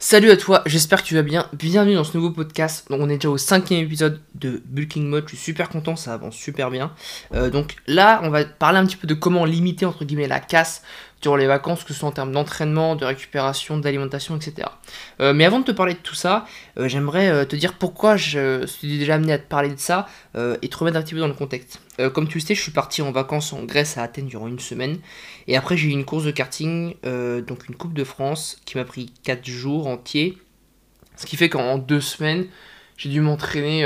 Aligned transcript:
Salut 0.00 0.30
à 0.30 0.36
toi, 0.36 0.62
j'espère 0.64 1.02
que 1.02 1.08
tu 1.08 1.16
vas 1.16 1.22
bien. 1.22 1.48
Bienvenue 1.52 1.96
dans 1.96 2.04
ce 2.04 2.16
nouveau 2.16 2.30
podcast. 2.30 2.86
On 2.88 3.10
est 3.10 3.16
déjà 3.16 3.30
au 3.30 3.36
cinquième 3.36 3.84
épisode 3.84 4.20
de 4.36 4.62
Bulking 4.66 5.04
Mode. 5.08 5.24
Je 5.24 5.30
suis 5.30 5.38
super 5.38 5.68
content, 5.68 5.96
ça 5.96 6.14
avance 6.14 6.36
super 6.36 6.70
bien. 6.70 6.92
Euh, 7.34 7.50
donc 7.50 7.74
là, 7.88 8.20
on 8.22 8.30
va 8.30 8.44
parler 8.44 8.78
un 8.78 8.86
petit 8.86 8.96
peu 8.96 9.08
de 9.08 9.14
comment 9.14 9.44
limiter 9.44 9.86
entre 9.86 10.04
guillemets 10.04 10.28
la 10.28 10.38
casse 10.38 10.82
durant 11.20 11.36
les 11.36 11.46
vacances, 11.46 11.82
que 11.82 11.92
ce 11.92 12.00
soit 12.00 12.08
en 12.08 12.12
termes 12.12 12.32
d'entraînement, 12.32 12.94
de 12.94 13.04
récupération, 13.04 13.76
d'alimentation, 13.78 14.36
etc. 14.36 14.68
Euh, 15.20 15.32
mais 15.32 15.44
avant 15.44 15.60
de 15.60 15.64
te 15.64 15.72
parler 15.72 15.94
de 15.94 15.98
tout 15.98 16.14
ça, 16.14 16.46
euh, 16.78 16.88
j'aimerais 16.88 17.46
te 17.46 17.56
dire 17.56 17.74
pourquoi 17.74 18.16
je 18.16 18.64
suis 18.66 18.98
déjà 18.98 19.16
amené 19.16 19.32
à 19.32 19.38
te 19.38 19.48
parler 19.48 19.70
de 19.70 19.78
ça 19.78 20.06
et 20.62 20.68
te 20.68 20.76
remettre 20.76 20.96
un 20.96 21.02
petit 21.02 21.14
peu 21.14 21.20
dans 21.20 21.26
le 21.26 21.34
contexte. 21.34 21.80
comme 22.14 22.28
tu 22.28 22.38
le 22.38 22.44
sais, 22.44 22.54
je 22.54 22.62
suis 22.62 22.70
parti 22.70 23.02
en 23.02 23.10
vacances 23.10 23.52
en 23.52 23.64
Grèce 23.64 23.98
à 23.98 24.02
Athènes 24.02 24.28
durant 24.28 24.46
une 24.46 24.60
semaine. 24.60 24.98
Et 25.48 25.56
après, 25.56 25.76
j'ai 25.76 25.88
eu 25.88 25.90
une 25.90 26.04
course 26.04 26.24
de 26.24 26.30
karting, 26.30 26.94
donc 27.02 27.68
une 27.68 27.74
Coupe 27.74 27.94
de 27.94 28.04
France, 28.04 28.60
qui 28.64 28.76
m'a 28.76 28.84
pris 28.84 29.12
4 29.24 29.44
jours 29.46 29.88
entiers. 29.88 30.38
Ce 31.16 31.26
qui 31.26 31.36
fait 31.36 31.48
qu'en 31.48 31.78
deux 31.78 32.00
semaines, 32.00 32.46
j'ai 32.96 33.08
dû 33.08 33.20
m'entraîner 33.20 33.84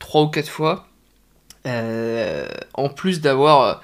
3 0.00 0.22
ou 0.22 0.28
4 0.28 0.48
fois. 0.48 0.88
en 1.64 2.88
plus 2.88 3.20
d'avoir 3.20 3.80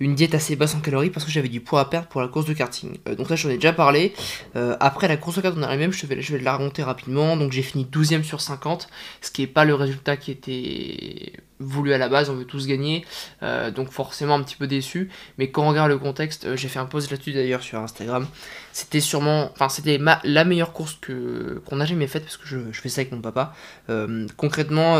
une 0.00 0.14
diète 0.14 0.34
assez 0.34 0.56
basse 0.56 0.74
en 0.74 0.80
calories 0.80 1.10
parce 1.10 1.24
que 1.24 1.30
j'avais 1.30 1.48
du 1.48 1.60
poids 1.60 1.80
à 1.80 1.84
perdre 1.84 2.08
pour 2.08 2.20
la 2.20 2.28
course 2.28 2.46
de 2.46 2.54
karting. 2.54 2.98
Euh, 3.06 3.14
donc 3.14 3.28
là 3.30 3.36
j'en 3.36 3.50
ai 3.50 3.54
déjà 3.54 3.72
parlé. 3.72 4.14
Euh, 4.56 4.76
après 4.80 5.06
la 5.06 5.16
course 5.16 5.36
de 5.36 5.42
karting 5.42 5.62
on 5.62 5.76
même, 5.76 5.92
je 5.92 6.06
vais, 6.06 6.20
je 6.20 6.36
vais 6.36 6.42
la 6.42 6.56
remonter 6.56 6.82
rapidement. 6.82 7.36
Donc 7.36 7.52
j'ai 7.52 7.62
fini 7.62 7.86
12ème 7.90 8.22
sur 8.22 8.40
50, 8.40 8.88
ce 9.20 9.30
qui 9.30 9.42
n'est 9.42 9.46
pas 9.46 9.64
le 9.64 9.74
résultat 9.74 10.16
qui 10.16 10.30
était 10.30 11.34
voulu 11.60 11.92
à 11.92 11.98
la 11.98 12.08
base, 12.08 12.30
on 12.30 12.34
veut 12.34 12.44
tous 12.44 12.66
gagner, 12.66 13.04
euh, 13.42 13.70
donc 13.70 13.90
forcément 13.90 14.34
un 14.34 14.42
petit 14.42 14.56
peu 14.56 14.66
déçu. 14.66 15.10
Mais 15.38 15.50
quand 15.50 15.64
on 15.64 15.68
regarde 15.68 15.90
le 15.90 15.98
contexte, 15.98 16.56
j'ai 16.56 16.68
fait 16.68 16.78
un 16.78 16.86
post 16.86 17.10
là-dessus 17.10 17.32
d'ailleurs 17.32 17.62
sur 17.62 17.78
Instagram. 17.78 18.26
C'était 18.72 19.00
sûrement, 19.00 19.50
enfin 19.52 19.68
c'était 19.68 19.98
la 20.24 20.44
meilleure 20.44 20.72
course 20.72 20.98
qu'on 21.68 21.80
a 21.80 21.84
jamais 21.84 22.06
faite 22.06 22.22
parce 22.24 22.36
que 22.36 22.46
je, 22.46 22.58
fais 22.72 22.88
ça 22.88 23.00
avec 23.00 23.12
mon 23.12 23.20
papa. 23.20 23.54
concrètement, 24.36 24.96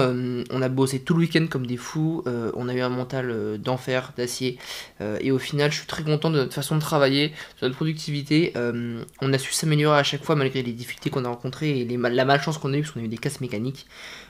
on 0.51 0.63
a 0.63 0.69
bossé 0.69 1.01
tout 1.01 1.15
le 1.15 1.21
week-end 1.21 1.47
comme 1.49 1.67
des 1.67 1.77
fous. 1.77 2.25
on 2.27 2.69
a 2.69 2.75
eu 2.75 2.81
un 2.81 2.89
mental 2.89 3.59
d'enfer, 3.59 4.13
d'acier. 4.17 4.59
Euh, 5.01 5.19
et 5.21 5.31
au 5.31 5.39
final, 5.39 5.71
je 5.71 5.79
suis 5.79 5.87
très 5.87 6.03
content 6.03 6.31
de 6.31 6.37
notre 6.37 6.55
façon 6.55 6.77
de 6.77 6.81
travailler, 6.81 7.29
de 7.29 7.67
notre 7.67 7.77
productivité. 7.77 8.53
Euh, 8.57 9.03
on 9.21 9.33
a 9.33 9.39
su 9.39 9.53
s'améliorer 9.53 9.99
à 9.99 10.03
chaque 10.03 10.25
fois 10.25 10.37
malgré 10.37 10.63
les 10.63 10.73
difficultés 10.73 11.11
qu'on 11.11 11.25
a 11.25 11.29
rencontrées 11.29 11.81
et 11.81 11.85
les 11.85 11.97
la 11.97 12.25
malchance 12.25 12.59
qu'on 12.59 12.73
a 12.73 12.77
eu 12.77 12.81
parce 12.81 12.93
qu'on 12.93 13.01
a 13.01 13.05
eu 13.05 13.09
des 13.09 13.19
casses 13.19 13.41
mécaniques. 13.41 13.87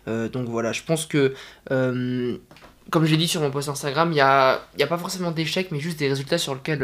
Euh, 0.09 0.29
donc 0.29 0.49
voilà, 0.49 0.73
je 0.73 0.83
pense 0.83 1.07
que 1.07 1.35
comme 2.91 3.05
j'ai 3.05 3.17
dit 3.17 3.29
sur 3.29 3.41
mon 3.41 3.51
post 3.51 3.69
Instagram, 3.69 4.11
il 4.11 4.15
n'y 4.15 4.21
a, 4.21 4.61
y 4.79 4.83
a, 4.83 4.87
pas 4.87 4.99
forcément 4.99 5.31
d'échecs, 5.31 5.69
mais 5.71 5.79
juste 5.79 5.99
des 5.99 6.09
résultats 6.09 6.39
sur 6.39 6.55
lesquels 6.55 6.83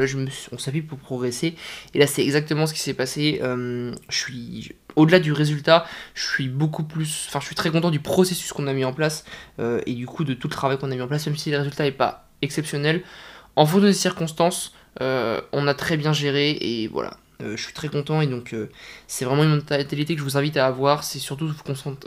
on 0.53 0.59
s'appuie 0.59 0.83
pour 0.83 0.99
progresser. 0.99 1.57
Et 1.95 1.99
là, 1.99 2.07
c'est 2.07 2.23
exactement 2.23 2.67
ce 2.67 2.75
qui 2.75 2.81
s'est 2.81 2.95
passé. 2.95 3.41
suis 4.09 4.73
au-delà 4.95 5.19
du 5.19 5.33
résultat, 5.33 5.85
je 6.15 6.25
suis 6.27 6.49
beaucoup 6.49 6.85
plus, 6.85 7.27
enfin, 7.29 7.41
je 7.41 7.47
suis 7.47 7.57
très 7.57 7.71
content 7.71 7.91
du 7.91 8.01
processus 8.01 8.53
qu'on 8.53 8.67
a 8.67 8.73
mis 8.73 8.85
en 8.85 8.93
place 8.93 9.25
et 9.59 9.95
du 9.95 10.07
coup 10.07 10.25
de 10.25 10.35
tout 10.35 10.47
le 10.49 10.53
travail 10.53 10.79
qu'on 10.79 10.91
a 10.91 10.95
mis 10.95 11.03
en 11.03 11.09
place, 11.09 11.27
même 11.27 11.37
si 11.37 11.51
le 11.51 11.59
résultat 11.59 11.85
n'est 11.85 11.91
pas 11.93 12.29
exceptionnel 12.41 13.03
en 13.57 13.65
fonction 13.65 13.87
des 13.87 13.95
circonstances, 13.95 14.73
euh, 15.01 15.41
on 15.53 15.67
a 15.67 15.75
très 15.75 15.97
bien 15.97 16.13
géré 16.13 16.51
et 16.61 16.89
voilà. 16.89 17.17
Euh, 17.43 17.57
je 17.57 17.63
suis 17.63 17.75
très 17.75 17.89
content 17.89 18.23
et 18.23 18.27
donc 18.27 18.55
euh, 18.55 18.71
c'est 19.07 19.27
vraiment 19.27 19.45
une 19.45 19.57
mentalité 19.57 20.15
que 20.15 20.21
je 20.21 20.25
vous 20.25 20.37
invite 20.37 20.57
à 20.57 20.67
avoir. 20.67 21.05
C'est 21.05 21.19
surtout 21.19 21.49
vous, 21.49 21.55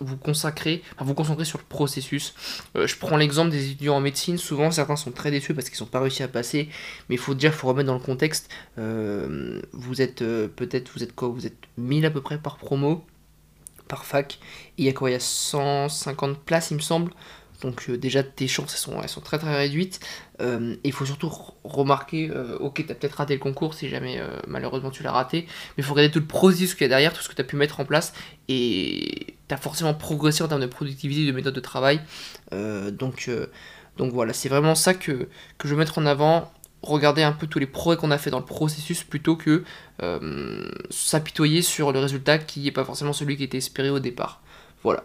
vous 0.02 0.18
consacrer, 0.18 0.82
vous 1.00 1.14
concentrer 1.14 1.46
sur 1.46 1.60
le 1.60 1.66
processus. 1.66 2.34
je 2.76 2.96
prends 2.96 3.18
l'exemple 3.18 3.52
des 3.52 3.72
étudiants 3.72 3.96
en 3.96 4.02
médecine. 4.02 4.38
Souvent, 4.38 4.72
certains 4.72 4.96
sont 4.96 5.12
très 5.12 5.32
déçus 5.32 5.54
parce 5.54 5.70
qu'ils 5.70 5.78
sont 5.78 5.86
pas 5.86 6.00
réussi 6.00 6.24
à 6.24 6.28
passer. 6.28 6.70
Mais 7.10 7.16
il 7.16 7.20
faut 7.20 7.36
dire, 7.36 7.52
il 7.52 7.58
faut 7.58 7.68
remettre 7.68 7.88
dans 7.88 7.94
le 7.94 8.00
contexte. 8.00 8.50
vous 8.78 10.02
êtes 10.02 10.20
peut-être, 10.20 10.92
vous 10.96 11.04
êtes 11.04 11.14
quoi? 11.14 11.28
Vous 11.30 11.46
êtes 11.46 11.58
1000 11.78 12.06
à 12.06 12.10
peu 12.10 12.22
près 12.22 12.38
par 12.38 12.58
promo, 12.58 13.06
par 13.88 14.06
fac. 14.06 14.40
il 14.78 14.86
y 14.86 14.90
a 14.90 14.94
quoi? 14.94 15.10
Il 15.10 15.14
y 15.14 15.16
a 15.16 15.20
150 15.20 16.40
places, 16.40 16.72
il 16.72 16.76
me 16.76 16.82
semble. 16.82 17.12
Donc 17.62 17.90
euh, 17.90 17.98
déjà 17.98 18.24
tes 18.24 18.48
chances 18.48 18.74
elles 18.74 19.10
sont, 19.10 19.22
très 19.22 19.38
très 19.38 19.56
réduites. 19.56 20.00
Euh, 20.42 20.76
il 20.84 20.94
faut 20.94 21.06
surtout 21.06 21.32
remarquer, 21.64 22.30
euh, 22.30 22.58
ok 22.60 22.86
t'as 22.88 22.94
peut-être 22.94 23.16
raté 23.16 23.34
le 23.34 23.40
concours 23.40 23.74
si 23.74 23.90
jamais 23.90 24.22
malheureusement 24.48 24.92
tu 24.92 25.04
l'as 25.04 25.12
raté, 25.12 25.42
mais 25.42 25.80
il 25.80 25.84
faut 25.84 25.94
regarder 25.94 26.12
tout 26.12 26.20
le 26.20 26.26
processus 26.26 26.74
qu'il 26.74 26.84
y 26.84 26.86
a 26.86 26.90
derrière, 26.90 27.14
tout 27.14 27.22
ce 27.22 27.30
que 27.30 27.36
tu 27.36 27.42
as 27.42 27.46
pu 27.46 27.56
mettre 27.56 27.80
en 27.80 27.86
place, 27.86 28.14
et 28.48 29.36
tu 29.48 29.54
as 29.54 29.58
forcément 29.58 29.94
progressé 29.94 30.44
en 30.44 30.48
termes 30.48 30.62
de 30.62 30.68
productivité, 30.68 31.26
de 31.26 31.32
méthode 31.32 31.56
de 31.56 31.60
travail. 31.60 32.02
donc, 32.52 33.30
donc 33.98 34.14
voilà, 34.14 34.34
c'est 34.34 34.50
vraiment 34.50 34.76
ça 34.76 34.94
que, 34.94 35.28
que 35.58 35.68
je 35.68 35.74
veux 35.74 35.80
mettre 35.80 35.98
en 35.98 36.06
avant. 36.06 36.52
Regarder 36.82 37.24
un 37.24 37.34
peu 37.34 37.46
tous 37.46 37.60
les 37.60 37.68
progrès 37.68 37.98
qu'on 37.98 38.12
a 38.12 38.18
fait 38.18 38.30
dans 38.30 38.40
le 38.40 38.46
processus 38.46 39.04
plutôt 39.04 39.36
que 39.36 39.64
s'apitoyer 40.90 41.62
sur 41.62 41.92
le 41.92 42.00
résultat 42.00 42.38
qui 42.38 42.62
n'est 42.62 42.72
pas 42.72 42.86
forcément 42.86 43.14
celui 43.14 43.36
qui 43.36 43.44
était 43.44 43.58
espéré 43.58 43.90
au 43.90 44.00
départ. 44.00 44.42
Voilà. 44.84 45.04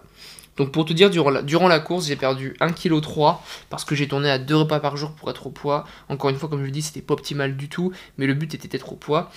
Donc 0.56 0.70
pour 0.72 0.84
te 0.84 0.92
dire, 0.92 1.10
durant 1.10 1.69
la, 1.69 1.81
course, 1.81 2.06
j'ai 2.06 2.16
perdu 2.16 2.54
1,3 2.60 2.75
kg 2.75 3.38
parce 3.70 3.84
que 3.84 3.94
j'ai 3.94 4.06
tourné 4.06 4.31
à 4.31 4.38
2 4.38 4.54
repas 4.56 4.81
par 4.81 4.97
jour 4.97 5.12
pour 5.12 5.31
être 5.31 5.47
au 5.47 5.50
poids. 5.50 5.84
Encore 6.09 6.31
une 6.31 6.37
fois, 6.37 6.48
comme 6.48 6.60
je 6.60 6.66
le 6.66 6.70
dis, 6.70 6.82
c'était 6.82 7.00
pas 7.00 7.15
optimal 7.15 7.56
du 7.56 7.69
tout, 7.69 7.92
mais 8.19 8.26
le 8.26 8.34
but 8.34 8.54
était 8.54 8.69
d'être 8.69 8.93
au 8.93 8.97
poids. 8.97 9.31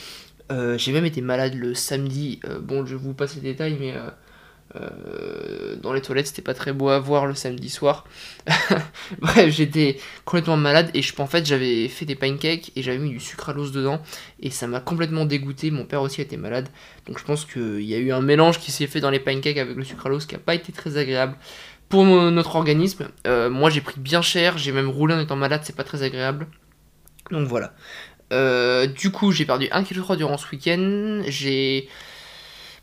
Euh, 0.52 0.78
j'ai 0.78 0.92
même 0.92 1.06
été 1.06 1.22
malade 1.22 1.56
le 1.56 1.74
samedi. 1.74 2.40
Euh, 2.46 2.60
bon, 2.60 2.86
je 2.86 2.96
vous 2.96 3.14
passer 3.14 3.40
les 3.42 3.52
détails, 3.52 3.78
mais 3.80 3.94
euh, 3.94 4.10
euh, 4.76 5.76
dans 5.78 5.94
les 5.94 6.02
toilettes, 6.02 6.28
c'était 6.28 6.42
pas 6.42 6.54
très 6.54 6.74
beau 6.74 6.90
à 6.90 7.00
voir 7.00 7.26
le 7.26 7.36
samedi 7.36 7.70
soir. 7.70 8.06
Bref, 9.20 9.50
j'étais 9.50 9.98
complètement 10.26 10.58
malade 10.58 10.92
et 10.94 11.02
je, 11.02 11.14
en 11.20 11.28
fait 11.28 11.46
j'avais 11.46 11.88
fait 11.88 12.06
des 12.06 12.16
pancakes 12.16 12.72
et 12.76 12.84
j'avais 12.84 12.98
mis 12.98 13.10
du 13.10 13.20
sucre 13.20 13.50
à 13.50 13.54
dedans 13.54 14.02
et 14.40 14.50
ça 14.50 14.68
m'a 14.68 14.80
complètement 14.80 15.26
dégoûté. 15.26 15.72
Mon 15.72 15.86
père 15.86 16.02
aussi 16.02 16.22
était 16.22 16.38
malade, 16.38 16.68
donc 17.06 17.18
je 17.20 17.24
pense 17.24 17.46
qu'il 17.46 17.84
y 17.84 17.96
a 17.96 17.98
eu 17.98 18.12
un 18.12 18.22
mélange 18.22 18.60
qui 18.60 18.72
s'est 18.72 18.88
fait 18.88 19.00
dans 19.00 19.10
les 19.10 19.20
pancakes 19.20 19.58
avec 19.58 19.76
le 19.76 19.84
sucre 19.84 20.06
à 20.06 20.10
l'os 20.10 20.26
qui 20.26 20.36
a 20.36 20.40
pas 20.40 20.56
été 20.56 20.72
très 20.72 20.98
agréable 20.98 21.38
pour 21.90 22.04
notre 22.06 22.56
organisme. 22.58 23.08
Euh, 23.26 23.50
moi 23.50 23.70
j'ai 23.70 23.82
pris 23.82 24.00
bien 24.00 24.22
cher, 24.22 24.58
j'ai 24.58 24.72
même 24.72 24.90
roulé 24.90 25.14
en 25.14 25.20
étant 25.20 25.38
malade, 25.38 25.62
c'est 25.64 25.76
pas 25.76 25.86
très 25.86 26.04
agréable. 26.04 26.48
Donc 27.32 27.48
voilà. 27.48 27.74
Euh, 28.34 28.88
du 28.88 29.12
coup, 29.12 29.32
j'ai 29.32 29.46
perdu 29.46 29.66
1,3 29.68 29.86
kg 29.86 30.18
durant 30.18 30.38
ce 30.38 30.50
week-end. 30.52 31.22
J'ai 31.28 31.88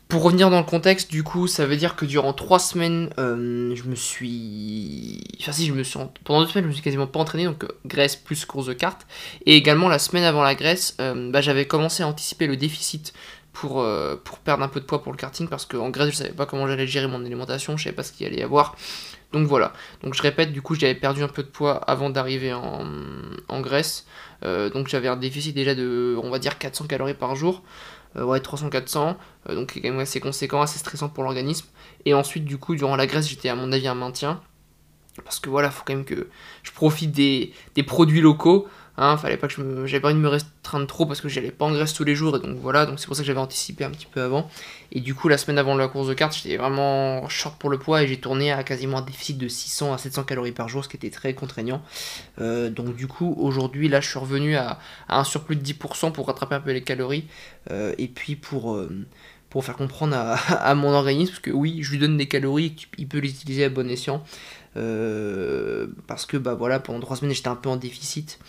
pour 0.07 0.21
revenir 0.21 0.51
dans 0.51 0.59
le 0.59 0.65
contexte, 0.65 1.09
du 1.09 1.23
coup, 1.23 1.47
ça 1.47 1.65
veut 1.65 1.77
dire 1.77 1.95
que 1.95 2.05
durant 2.05 2.31
trois 2.33 2.59
semaines, 2.59 3.09
euh, 3.17 3.75
je 3.75 3.83
me 3.85 3.95
suis. 3.95 5.23
Enfin, 5.41 5.51
si, 5.51 5.65
je 5.65 5.73
me 5.73 5.81
suis. 5.81 5.99
Pendant 6.23 6.43
deux 6.43 6.47
semaines, 6.47 6.65
je 6.65 6.69
me 6.69 6.73
suis 6.73 6.83
quasiment 6.83 7.07
pas 7.07 7.19
entraîné, 7.19 7.45
donc 7.45 7.63
euh, 7.63 7.69
Grèce 7.85 8.15
plus 8.15 8.45
course 8.45 8.67
de 8.67 8.73
cartes. 8.73 9.07
Et 9.47 9.55
également, 9.55 9.89
la 9.89 9.97
semaine 9.97 10.23
avant 10.23 10.43
la 10.43 10.53
Grèce, 10.53 10.95
euh, 11.01 11.31
bah, 11.31 11.41
j'avais 11.41 11.65
commencé 11.65 12.03
à 12.03 12.07
anticiper 12.07 12.45
le 12.45 12.55
déficit 12.55 13.13
pour, 13.51 13.85
pour 14.25 14.39
perdre 14.39 14.63
un 14.63 14.67
peu 14.67 14.81
de 14.81 14.85
poids 14.85 15.01
pour 15.01 15.13
le 15.13 15.17
karting, 15.17 15.47
parce 15.47 15.65
qu'en 15.65 15.89
Grèce, 15.89 16.09
je 16.11 16.15
savais 16.15 16.31
pas 16.31 16.45
comment 16.45 16.67
j'allais 16.67 16.87
gérer 16.87 17.07
mon 17.07 17.23
alimentation, 17.23 17.77
je 17.77 17.85
savais 17.85 17.95
pas 17.95 18.03
ce 18.03 18.11
qu'il 18.11 18.27
allait 18.27 18.39
y 18.39 18.43
avoir. 18.43 18.75
Donc 19.31 19.47
voilà. 19.47 19.71
Donc 20.03 20.13
je 20.13 20.21
répète, 20.21 20.51
du 20.51 20.61
coup, 20.61 20.75
j'avais 20.75 20.93
perdu 20.93 21.23
un 21.23 21.29
peu 21.29 21.41
de 21.41 21.47
poids 21.47 21.75
avant 21.75 22.09
d'arriver 22.09 22.53
en, 22.53 22.85
en 23.47 23.61
Grèce. 23.61 24.05
donc 24.43 24.89
j'avais 24.89 25.07
un 25.07 25.15
déficit 25.15 25.55
déjà 25.55 25.73
de, 25.73 26.19
on 26.21 26.29
va 26.29 26.37
dire, 26.37 26.57
400 26.57 26.85
calories 26.87 27.13
par 27.13 27.35
jour. 27.35 27.63
Euh, 28.17 28.23
ouais, 28.23 28.39
300-400, 28.39 29.17
euh, 29.49 29.55
donc 29.55 29.71
c'est 29.71 29.81
quand 29.81 29.89
même 29.89 29.99
assez 29.99 30.19
conséquent, 30.19 30.61
assez 30.61 30.79
stressant 30.79 31.09
pour 31.09 31.23
l'organisme. 31.23 31.67
Et 32.05 32.13
ensuite, 32.13 32.45
du 32.45 32.57
coup, 32.57 32.75
durant 32.75 32.95
la 32.95 33.07
graisse, 33.07 33.27
j'étais 33.27 33.49
à 33.49 33.55
mon 33.55 33.71
avis 33.71 33.87
un 33.87 33.95
maintien. 33.95 34.41
Parce 35.23 35.39
que 35.39 35.49
voilà, 35.49 35.71
faut 35.71 35.83
quand 35.85 35.95
même 35.95 36.05
que 36.05 36.29
je 36.63 36.71
profite 36.71 37.11
des 37.11 37.53
produits 37.85 38.21
locaux. 38.21 38.67
Hein, 38.97 39.17
fallait 39.17 39.35
pas 39.35 39.49
que 39.49 39.85
j'avais 39.85 39.99
pas 39.99 40.07
envie 40.07 40.15
de 40.15 40.21
me 40.21 40.29
restreindre 40.29 40.87
trop 40.87 41.05
parce 41.05 41.19
que 41.19 41.27
j'allais 41.27 41.51
pas 41.51 41.65
en 41.65 41.71
Grèce 41.73 41.93
tous 41.93 42.05
les 42.05 42.15
jours 42.15 42.37
et 42.37 42.39
donc 42.39 42.57
voilà, 42.59 42.85
donc 42.85 42.97
c'est 42.97 43.07
pour 43.07 43.15
ça 43.15 43.23
que 43.23 43.27
j'avais 43.27 43.39
anticipé 43.39 43.83
un 43.83 43.89
petit 43.89 44.05
peu 44.05 44.21
avant. 44.21 44.49
Et 44.93 45.01
du 45.01 45.13
coup, 45.13 45.27
la 45.27 45.37
semaine 45.37 45.57
avant 45.57 45.75
la 45.75 45.89
course 45.89 46.07
de 46.07 46.13
cartes, 46.13 46.33
j'étais 46.41 46.55
vraiment 46.55 47.27
short 47.27 47.59
pour 47.59 47.69
le 47.69 47.77
poids 47.77 48.03
et 48.03 48.07
j'ai 48.07 48.17
tourné 48.17 48.53
à 48.53 48.63
quasiment 48.63 48.99
un 48.99 49.01
déficit 49.01 49.37
de 49.37 49.49
600 49.49 49.93
à 49.93 49.97
700 49.97 50.23
calories 50.23 50.53
par 50.53 50.69
jour, 50.69 50.83
ce 50.83 50.89
qui 50.89 50.95
était 50.95 51.09
très 51.09 51.33
contraignant. 51.33 51.81
Euh, 52.39 52.69
donc 52.69 52.95
du 52.95 53.07
coup, 53.07 53.35
aujourd'hui, 53.37 53.89
là, 53.89 53.99
je 53.99 54.07
suis 54.07 54.19
revenu 54.19 54.55
à, 54.55 54.79
un 55.09 55.25
surplus 55.25 55.57
de 55.57 55.63
10% 55.63 56.13
pour 56.13 56.27
rattraper 56.27 56.55
un 56.55 56.61
peu 56.61 56.71
les 56.71 56.83
calories 56.83 57.25
euh, 57.71 57.93
et 57.97 58.07
puis 58.07 58.37
pour 58.37 58.75
euh, 58.75 58.89
pour 59.49 59.65
faire 59.65 59.75
comprendre 59.75 60.15
à, 60.15 60.75
mon 60.75 60.93
organisme 60.93 61.35
que 61.41 61.51
oui, 61.51 61.79
je 61.81 61.91
lui 61.91 61.99
donne 61.99 62.15
des 62.15 62.27
calories 62.27 62.75
qu'il 62.75 63.07
peut 63.09 63.19
les 63.19 63.29
utiliser 63.29 63.65
à 63.65 63.69
bon 63.69 63.89
escient. 63.89 64.23
parce 66.07 66.25
que 66.25 66.37
bah 66.37 66.53
voilà, 66.53 66.79
pendant 66.79 67.01
3 67.01 67.17
semaines 67.17 67.33
j'étais 67.33 67.49
un 67.49 67.55
peu 67.55 67.69
en 67.69 67.75
déficit. 67.75 68.39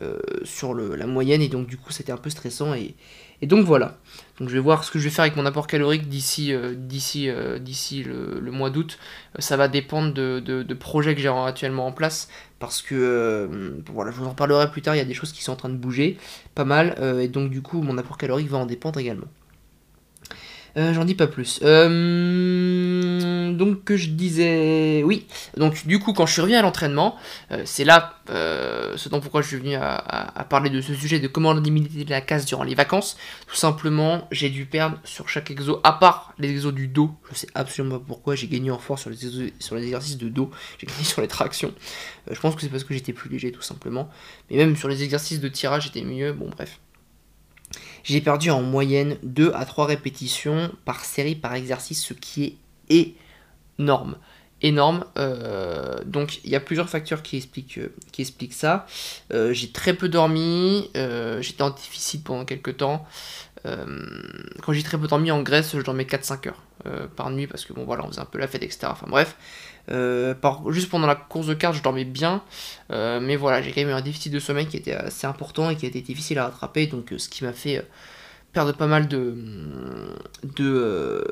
Euh, 0.00 0.18
sur 0.44 0.72
la 0.72 1.04
moyenne 1.06 1.42
et 1.42 1.48
donc 1.48 1.66
du 1.66 1.76
coup 1.76 1.90
c'était 1.90 2.12
un 2.12 2.16
peu 2.16 2.30
stressant 2.30 2.74
et, 2.74 2.94
donc 3.42 3.64
voilà. 3.64 3.98
Donc 4.38 4.48
je 4.48 4.54
vais 4.54 4.60
voir 4.60 4.84
ce 4.84 4.90
que 4.90 5.00
je 5.00 5.04
vais 5.04 5.10
faire 5.10 5.24
avec 5.24 5.34
mon 5.34 5.44
apport 5.46 5.66
calorique 5.66 6.08
d'ici 6.08 6.52
euh, 6.52 6.74
d'ici 6.76 7.28
euh, 7.28 7.58
d'ici 7.58 8.04
le, 8.04 8.40
mois 8.52 8.70
d'août. 8.70 8.98
Ça 9.40 9.56
va 9.56 9.66
dépendre 9.66 10.14
de, 10.14 10.74
projets 10.74 11.16
que 11.16 11.20
j'ai 11.20 11.28
actuellement 11.28 11.88
en 11.88 11.92
place 11.92 12.28
parce 12.60 12.82
que 12.82 13.82
voilà 13.92 14.12
je 14.12 14.16
vous 14.16 14.26
en 14.26 14.34
parlerai 14.34 14.70
plus 14.70 14.80
tard 14.80 14.94
il 14.94 14.98
y 14.98 15.02
a 15.02 15.04
des 15.04 15.14
choses 15.14 15.32
qui 15.32 15.42
sont 15.42 15.52
en 15.52 15.56
train 15.56 15.70
de 15.70 15.76
bouger 15.76 16.18
pas 16.54 16.64
mal 16.64 16.96
et 17.20 17.28
donc 17.28 17.50
du 17.50 17.60
coup 17.60 17.82
mon 17.82 17.98
apport 17.98 18.16
calorique 18.16 18.48
va 18.48 18.58
en 18.58 18.66
dépendre 18.66 19.00
également 19.00 19.26
J'en 20.76 21.04
dis 21.04 21.14
pas 21.14 21.26
plus. 21.26 21.60
donc 21.60 21.68
que 23.84 23.96
je 23.96 24.08
disais, 24.08 25.02
oui. 25.04 25.26
Donc 25.56 25.86
du 25.86 25.98
coup, 25.98 26.12
quand 26.12 26.26
je 26.26 26.32
suis 26.32 26.40
revenu 26.40 26.56
à 26.56 26.62
l'entraînement, 26.62 27.16
euh, 27.50 27.62
c'est 27.64 27.84
là 27.84 28.14
euh, 28.30 28.96
ce 28.96 29.08
dont 29.08 29.20
pourquoi 29.20 29.42
je 29.42 29.48
suis 29.48 29.56
venu 29.56 29.74
à, 29.74 30.46
parler 30.48 30.70
de 30.70 30.80
ce 30.80 30.94
sujet 30.94 31.20
de 31.20 31.28
comment 31.28 31.52
limiter 31.52 32.04
la 32.04 32.20
casse 32.20 32.44
durant 32.44 32.64
les 32.64 32.74
vacances. 32.74 33.16
Tout 33.46 33.56
simplement, 33.56 34.26
j'ai 34.30 34.50
dû 34.50 34.66
perdre 34.66 34.98
sur 35.04 35.28
chaque 35.28 35.50
exo, 35.50 35.80
à 35.84 35.92
part 35.92 36.34
les 36.38 36.50
exos 36.50 36.74
du 36.74 36.88
dos. 36.88 37.10
Je 37.30 37.38
sais 37.38 37.48
absolument 37.54 37.98
pas 37.98 38.04
pourquoi 38.06 38.34
j'ai 38.34 38.48
gagné 38.48 38.70
en 38.70 38.78
force 38.78 39.02
sur 39.02 39.10
les, 39.10 39.52
sur 39.58 39.76
les 39.76 39.84
exercices 39.84 40.18
de 40.18 40.28
dos. 40.28 40.50
J'ai 40.78 40.86
gagné 40.86 41.04
sur 41.04 41.20
les 41.20 41.28
tractions. 41.28 41.72
Euh, 42.28 42.34
je 42.34 42.40
pense 42.40 42.54
que 42.54 42.62
c'est 42.62 42.68
parce 42.68 42.84
que 42.84 42.94
j'étais 42.94 43.12
plus 43.12 43.30
léger, 43.30 43.52
tout 43.52 43.62
simplement. 43.62 44.08
Mais 44.50 44.56
même 44.56 44.76
sur 44.76 44.88
les 44.88 45.02
exercices 45.02 45.40
de 45.40 45.48
tirage, 45.48 45.84
j'étais 45.84 46.02
mieux. 46.02 46.32
Bon, 46.32 46.50
bref. 46.50 46.80
J'ai 48.02 48.20
perdu 48.20 48.50
en 48.50 48.62
moyenne 48.62 49.16
2 49.22 49.52
à 49.54 49.64
3 49.64 49.86
répétitions 49.86 50.72
par 50.84 51.04
série 51.04 51.34
par 51.34 51.54
exercice, 51.54 52.04
ce 52.04 52.14
qui 52.14 52.58
est 52.88 53.14
énorme. 53.78 54.16
Énorme. 54.62 55.06
Euh, 55.16 55.98
donc 56.04 56.40
il 56.44 56.50
y 56.50 56.56
a 56.56 56.60
plusieurs 56.60 56.88
facteurs 56.88 57.22
qui 57.22 57.36
expliquent, 57.36 57.78
euh, 57.78 57.94
qui 58.12 58.22
expliquent 58.22 58.52
ça. 58.52 58.86
Euh, 59.32 59.52
j'ai 59.52 59.70
très 59.70 59.94
peu 59.94 60.08
dormi, 60.08 60.90
j'étais 60.94 61.62
en 61.62 61.70
déficit 61.70 62.24
pendant 62.24 62.44
quelques 62.44 62.76
temps. 62.76 63.06
quand 63.64 64.72
j'ai 64.72 64.82
très 64.82 64.98
peu 64.98 65.06
dormi 65.06 65.30
en 65.30 65.42
Grèce, 65.42 65.76
je 65.76 65.82
dormais 65.82 66.04
4-5 66.04 66.48
heures 66.48 66.62
par 67.16 67.30
nuit 67.30 67.46
parce 67.46 67.64
que 67.64 67.72
bon 67.72 67.84
voilà, 67.84 68.04
on 68.04 68.08
faisait 68.08 68.20
un 68.20 68.26
peu 68.26 68.38
la 68.38 68.48
fête, 68.48 68.62
etc. 68.62 68.86
Enfin 68.90 69.06
bref. 69.08 69.36
Euh, 69.92 70.34
juste 70.68 70.88
pendant 70.88 71.06
la 71.06 71.16
course 71.16 71.46
de 71.46 71.54
cartes, 71.54 71.76
je 71.76 71.82
dormais 71.82 72.04
bien, 72.04 72.42
euh, 72.92 73.18
mais 73.20 73.36
voilà, 73.36 73.60
j'ai 73.60 73.72
quand 73.72 73.80
même 73.80 73.90
eu 73.90 73.92
un 73.92 74.00
déficit 74.00 74.32
de 74.32 74.38
sommeil 74.38 74.66
qui 74.66 74.76
était 74.76 74.92
assez 74.92 75.26
important 75.26 75.70
et 75.70 75.76
qui 75.76 75.84
a 75.84 75.88
été 75.88 76.00
difficile 76.00 76.38
à 76.38 76.44
rattraper, 76.44 76.86
donc 76.86 77.12
euh, 77.12 77.18
ce 77.18 77.28
qui 77.28 77.44
m'a 77.44 77.52
fait 77.52 77.84
perdre 78.52 78.72
pas 78.72 78.86
mal 78.86 79.08
de 79.08 79.34
de, 80.42 81.24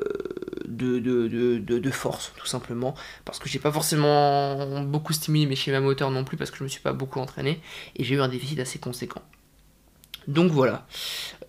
de, 0.67 1.57
de, 1.59 1.91
force, 1.91 2.33
tout 2.37 2.45
simplement, 2.45 2.95
parce 3.25 3.39
que 3.39 3.49
j'ai 3.49 3.59
pas 3.59 3.71
forcément 3.71 4.81
beaucoup 4.83 5.13
stimulé 5.13 5.45
mes 5.45 5.55
schémas 5.55 5.81
moteurs 5.81 6.11
non 6.11 6.23
plus, 6.23 6.37
parce 6.37 6.51
que 6.51 6.57
je 6.57 6.63
me 6.63 6.69
suis 6.69 6.81
pas 6.81 6.93
beaucoup 6.93 7.19
entraîné, 7.19 7.61
et 7.95 8.03
j'ai 8.03 8.15
eu 8.15 8.21
un 8.21 8.29
déficit 8.29 8.59
assez 8.59 8.79
conséquent. 8.79 9.21
Donc 10.27 10.51
voilà. 10.51 10.85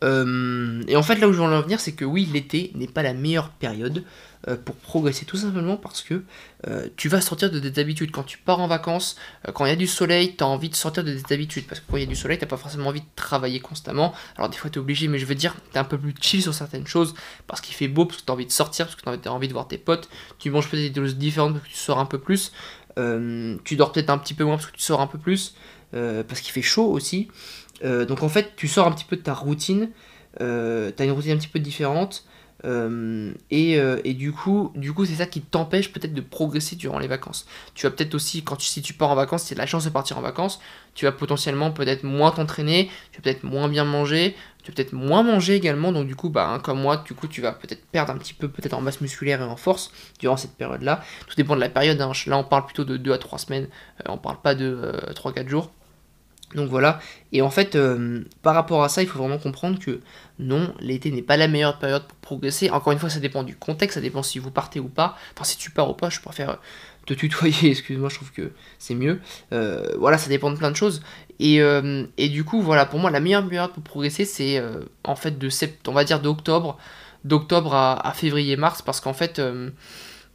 et 0.03 0.97
en 0.97 1.03
fait, 1.03 1.17
là 1.17 1.29
où 1.29 1.33
je 1.33 1.39
veux 1.39 1.45
en 1.45 1.61
venir, 1.61 1.81
c'est 1.81 1.93
que 1.93 2.05
oui, 2.05 2.29
l'été 2.33 2.73
n'est 2.75 2.87
pas 2.87 3.03
la 3.03 3.15
meilleure 3.15 3.51
période 3.51 4.05
euh, 4.49 4.57
pour 4.57 4.75
progresser 4.77 5.27
tout 5.27 5.37
simplement 5.37 5.77
parce 5.77 6.01
que 6.01 6.23
euh, 6.67 6.89
tu 6.97 7.11
vas 7.11 7.21
sortir 7.21 7.51
de 7.51 7.61
tes 7.61 7.79
habitudes. 7.79 8.11
Quand 8.11 8.23
tu 8.23 8.39
pars 8.39 8.59
en 8.59 8.69
vacances, 8.69 9.17
euh, 9.47 9.53
quand 9.53 9.67
il 9.67 9.69
y 9.69 9.73
a 9.73 9.77
du 9.77 9.87
soleil, 9.87 10.35
tu 10.35 10.43
as 10.43 10.47
envie 10.47 10.71
de 10.71 10.75
sortir 10.75 11.05
de 11.05 11.15
tes 11.15 11.35
habitudes 11.35 11.67
parce 11.67 11.81
que 11.81 11.85
quand 11.91 11.99
il 11.99 12.01
y 12.01 12.07
a 12.07 12.09
du 12.09 12.17
soleil, 12.17 12.39
tu 12.39 12.47
pas 12.47 12.57
forcément 12.57 12.87
envie 12.87 13.03
de 13.03 13.07
travailler 13.17 13.61
constamment. 13.61 14.15
Alors 14.39 14.49
des 14.49 14.57
fois 14.57 14.71
tu 14.71 14.79
es 14.79 14.81
obligé, 14.81 15.09
mais 15.09 15.19
je 15.19 15.27
veux 15.27 15.35
dire, 15.35 15.55
tu 15.71 15.77
es 15.77 15.79
un 15.79 15.85
peu 15.85 15.99
plus 15.99 16.15
chill 16.19 16.41
sur 16.41 16.55
certaines 16.55 16.87
choses 16.87 17.15
parce 17.47 17.61
qu'il 17.61 17.75
fait 17.75 17.87
beau, 17.87 18.07
parce 18.07 18.23
que 18.23 18.25
tu 18.25 18.31
as 18.31 18.35
envie 18.35 18.47
de 18.47 18.51
sortir, 18.51 18.87
parce 18.87 18.97
que 18.97 19.23
tu 19.23 19.29
as 19.29 19.33
envie 19.33 19.49
de 19.49 19.53
voir 19.53 19.69
tes 19.69 19.77
potes. 19.77 20.09
Tu 20.39 20.49
manges 20.49 20.71
peut-être 20.71 20.91
des 20.91 21.01
choses 21.03 21.19
différentes 21.19 21.53
parce 21.53 21.65
que 21.67 21.71
tu 21.71 21.77
sors 21.77 21.99
un 21.99 22.07
peu 22.07 22.19
plus. 22.19 22.53
tu 22.97 23.77
dors 23.77 23.93
peut-être 23.93 24.09
un 24.09 24.19
petit 24.19 24.33
peu 24.33 24.45
moins 24.45 24.57
parce 24.57 24.71
que 24.71 24.77
tu 24.77 24.83
sors 24.83 25.03
un 25.03 25.07
peu 25.07 25.19
plus. 25.19 25.55
parce 25.93 26.41
qu'il 26.41 26.53
fait 26.53 26.63
chaud 26.63 26.91
aussi. 26.91 27.29
donc 27.85 28.23
en 28.23 28.31
fait, 28.31 28.55
tu 28.57 28.69
sors 28.69 28.87
un 28.87 28.93
petit 28.93 29.05
peu 29.05 29.17
de 29.17 29.23
ta 29.23 29.35
routine. 29.35 29.91
tu 30.39 30.45
as 30.45 31.05
une 31.05 31.11
routine 31.11 31.33
un 31.33 31.37
petit 31.37 31.47
peu 31.47 31.59
différente. 31.59 32.25
Euh, 32.65 33.33
euh, 33.53 34.01
et, 34.05 34.15
du 34.15 34.33
coup, 34.33 34.73
du 34.75 34.93
coup 34.93 35.05
c'est 35.05 35.15
ça 35.15 35.27
qui 35.27 35.41
t'empêche 35.41 35.93
peut-être 35.93 36.15
de 36.15 36.21
progresser 36.21 36.77
durant 36.77 36.99
les 36.99 37.09
vacances. 37.09 37.47
Tu 37.75 37.87
vas 37.87 37.91
peut-être 37.91 38.15
aussi, 38.15 38.43
quand 38.43 38.57
tu, 38.57 38.67
si 38.67 38.83
tu 38.83 38.95
pars 38.95 39.11
en 39.11 39.15
vacances, 39.15 39.43
si 39.43 39.49
tu 39.49 39.55
as 39.55 39.59
la 39.59 39.67
chance 39.67 39.85
de 39.85 39.91
partir 39.91 40.19
en 40.19 40.21
vacances, 40.21 40.61
tu 40.95 41.05
vas 41.05 41.13
potentiellement 41.13 41.71
peut-être 41.71 42.05
moins 42.05 42.31
t'entraîner, 42.31 42.91
tu 43.13 43.19
vas 43.19 43.23
peut-être 43.23 43.45
moins 43.45 43.69
bien 43.69 43.85
manger, 43.85 44.37
tu 44.63 44.71
vas 44.71 44.77
peut-être 44.77 44.93
moins 44.93 45.23
manger 45.23 45.55
également. 45.55 45.93
Donc 45.93 46.07
du 46.07 46.17
coup, 46.17 46.29
bah, 46.29 46.49
hein, 46.49 46.59
comme 46.59 46.81
moi, 46.81 46.99
du 46.99 47.15
coup, 47.15 47.29
tu 47.29 47.41
vas 47.41 47.53
peut-être 47.53 47.85
perdre 47.87 48.13
un 48.13 48.19
petit 48.19 48.35
peu 48.35 48.49
peut-être 48.49 48.75
en 48.75 48.81
masse 48.81 49.01
musculaire 49.01 49.41
et 49.41 49.45
en 49.45 49.57
force 49.57 49.93
durant 50.19 50.37
cette 50.37 50.55
période-là. 50.55 51.03
Tout 51.27 51.37
dépend 51.37 51.57
de 51.57 51.61
la 51.61 51.71
période. 51.71 52.01
Hein. 52.01 52.13
Là, 52.27 52.39
on 52.39 52.45
parle 52.45 52.67
plutôt 52.67 52.85
de 52.85 52.97
2 52.97 53.13
à 53.13 53.19
3 53.19 53.39
semaines, 53.39 53.69
euh, 54.01 54.13
on 54.13 54.19
parle 54.19 54.41
pas 54.41 54.55
de 54.55 54.93
3-4 55.15 55.49
jours. 55.49 55.71
Donc 56.55 56.69
voilà, 56.69 56.99
et 57.33 57.43
en 57.43 57.51
fait, 57.51 57.77
euh, 57.77 58.25
par 58.43 58.55
rapport 58.55 58.83
à 58.83 58.89
ça, 58.89 59.03
il 59.03 59.09
faut 59.09 59.21
vraiment 59.21 59.39
comprendre 59.39 59.79
que 59.79 60.01
non, 60.41 60.75
l'été 60.81 61.13
n'est 61.13 61.23
pas 61.23 61.37
la 61.37 61.47
meilleure 61.47 61.79
période 61.79 62.03
pour 62.03 62.17
progresser. 62.17 62.71
Encore 62.71 62.93
une 62.93 62.99
fois, 62.99 63.09
ça 63.09 63.21
dépend 63.21 63.45
du 63.45 63.55
contexte, 63.55 63.95
ça 63.95 64.01
dépend 64.01 64.25
si 64.25 64.41
vous 64.41 64.51
partez 64.51 64.81
ou 64.81 64.89
pas. 64.89 65.17
Enfin, 65.35 65.45
si 65.45 65.57
tu 65.57 65.71
pars 65.71 65.89
ou 65.89 65.95
pas, 65.95 66.11
je 66.11 66.21
préfère 66.21 66.59
te 67.07 67.15
tutoyer, 67.15 67.71
excuse-moi, 67.71 68.09
je 68.09 68.17
trouve 68.17 68.33
que 68.33 68.51
c'est 68.81 68.97
mieux. 68.97 69.21
Euh, 69.53 69.95
voilà, 69.99 70.19
ça 70.19 70.29
dépend 70.29 70.51
de 70.51 70.57
plein 70.57 70.73
de 70.73 70.77
choses. 70.77 71.03
Et, 71.39 71.63
euh, 71.63 72.05
et, 72.17 72.29
du 72.29 72.43
coup, 72.43 72.63
voilà, 72.63 72.85
pour 72.85 72.99
moi, 72.99 73.11
la 73.11 73.21
meilleure 73.21 73.47
période 73.47 73.73
pour 73.73 73.85
progresser, 73.85 74.25
c'est 74.25 74.61
en 75.05 75.15
fait 75.15 75.39
de 75.39 75.49
septembre, 75.49 75.95
on 75.95 75.95
va 75.95 76.05
dire 76.05 76.21
d'octobre, 76.21 76.79
d'octobre 77.25 77.75
à, 77.75 78.09
à 78.09 78.13
février-mars, 78.13 78.83
parce 78.83 79.01
qu'en 79.01 79.15
fait, 79.15 79.41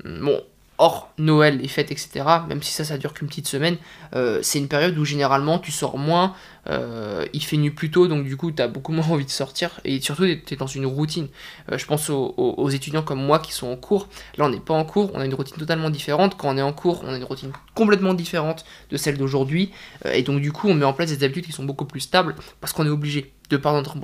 bon, 0.05 0.41
hors 0.77 1.11
Noël, 1.17 1.59
les 1.59 1.67
fêtes, 1.67 1.91
etc., 1.91 2.25
même 2.47 2.61
si 2.61 2.71
ça, 2.73 2.83
ça 2.83 2.97
dure 2.97 3.13
qu'une 3.13 3.27
petite 3.27 3.47
semaine, 3.47 3.77
euh, 4.15 4.39
c'est 4.41 4.59
une 4.59 4.67
période 4.67 4.97
où 4.97 5.05
généralement 5.05 5.59
tu 5.59 5.71
sors 5.71 5.97
moins, 5.97 6.33
euh, 6.69 7.25
il 7.33 7.43
fait 7.43 7.57
nuit 7.57 7.71
plus 7.71 7.91
tôt, 7.91 8.07
donc 8.07 8.25
du 8.25 8.35
coup 8.35 8.51
tu 8.51 8.61
as 8.61 8.67
beaucoup 8.67 8.91
moins 8.93 9.07
envie 9.07 9.25
de 9.25 9.29
sortir, 9.29 9.79
et 9.85 10.01
surtout 10.01 10.25
tu 10.25 10.53
es 10.53 10.57
dans 10.57 10.67
une 10.67 10.85
routine. 10.85 11.27
Euh, 11.71 11.77
je 11.77 11.85
pense 11.85 12.09
aux, 12.09 12.69
étudiants 12.69 13.03
comme 13.03 13.23
moi 13.23 13.39
qui 13.39 13.53
sont 13.53 13.67
en 13.67 13.77
cours, 13.77 14.09
là 14.37 14.45
on 14.45 14.49
n'est 14.49 14.59
pas 14.59 14.73
en 14.73 14.83
cours, 14.85 15.11
on 15.13 15.19
a 15.19 15.25
une 15.25 15.33
routine 15.33 15.57
totalement 15.57 15.89
différente, 15.89 16.35
quand 16.37 16.49
on 16.49 16.57
est 16.57 16.61
en 16.61 16.73
cours, 16.73 17.03
on 17.05 17.13
a 17.13 17.17
une 17.17 17.23
routine 17.23 17.51
complètement 17.73 18.13
différente 18.13 18.65
de 18.89 18.97
celle 18.97 19.17
d'aujourd'hui, 19.17 19.71
et 20.05 20.23
donc 20.23 20.41
du 20.41 20.51
coup 20.51 20.67
on 20.67 20.73
met 20.73 20.85
en 20.85 20.93
place 20.93 21.09
des 21.09 21.23
habitudes 21.23 21.45
qui 21.45 21.51
sont 21.51 21.65
beaucoup 21.65 21.85
plus 21.85 22.01
stables, 22.01 22.35
parce 22.59 22.73
qu'on 22.73 22.85
est 22.85 22.89
obligé, 22.89 23.34
de 23.49 23.57
par 23.57 23.73
notre, 23.73 23.97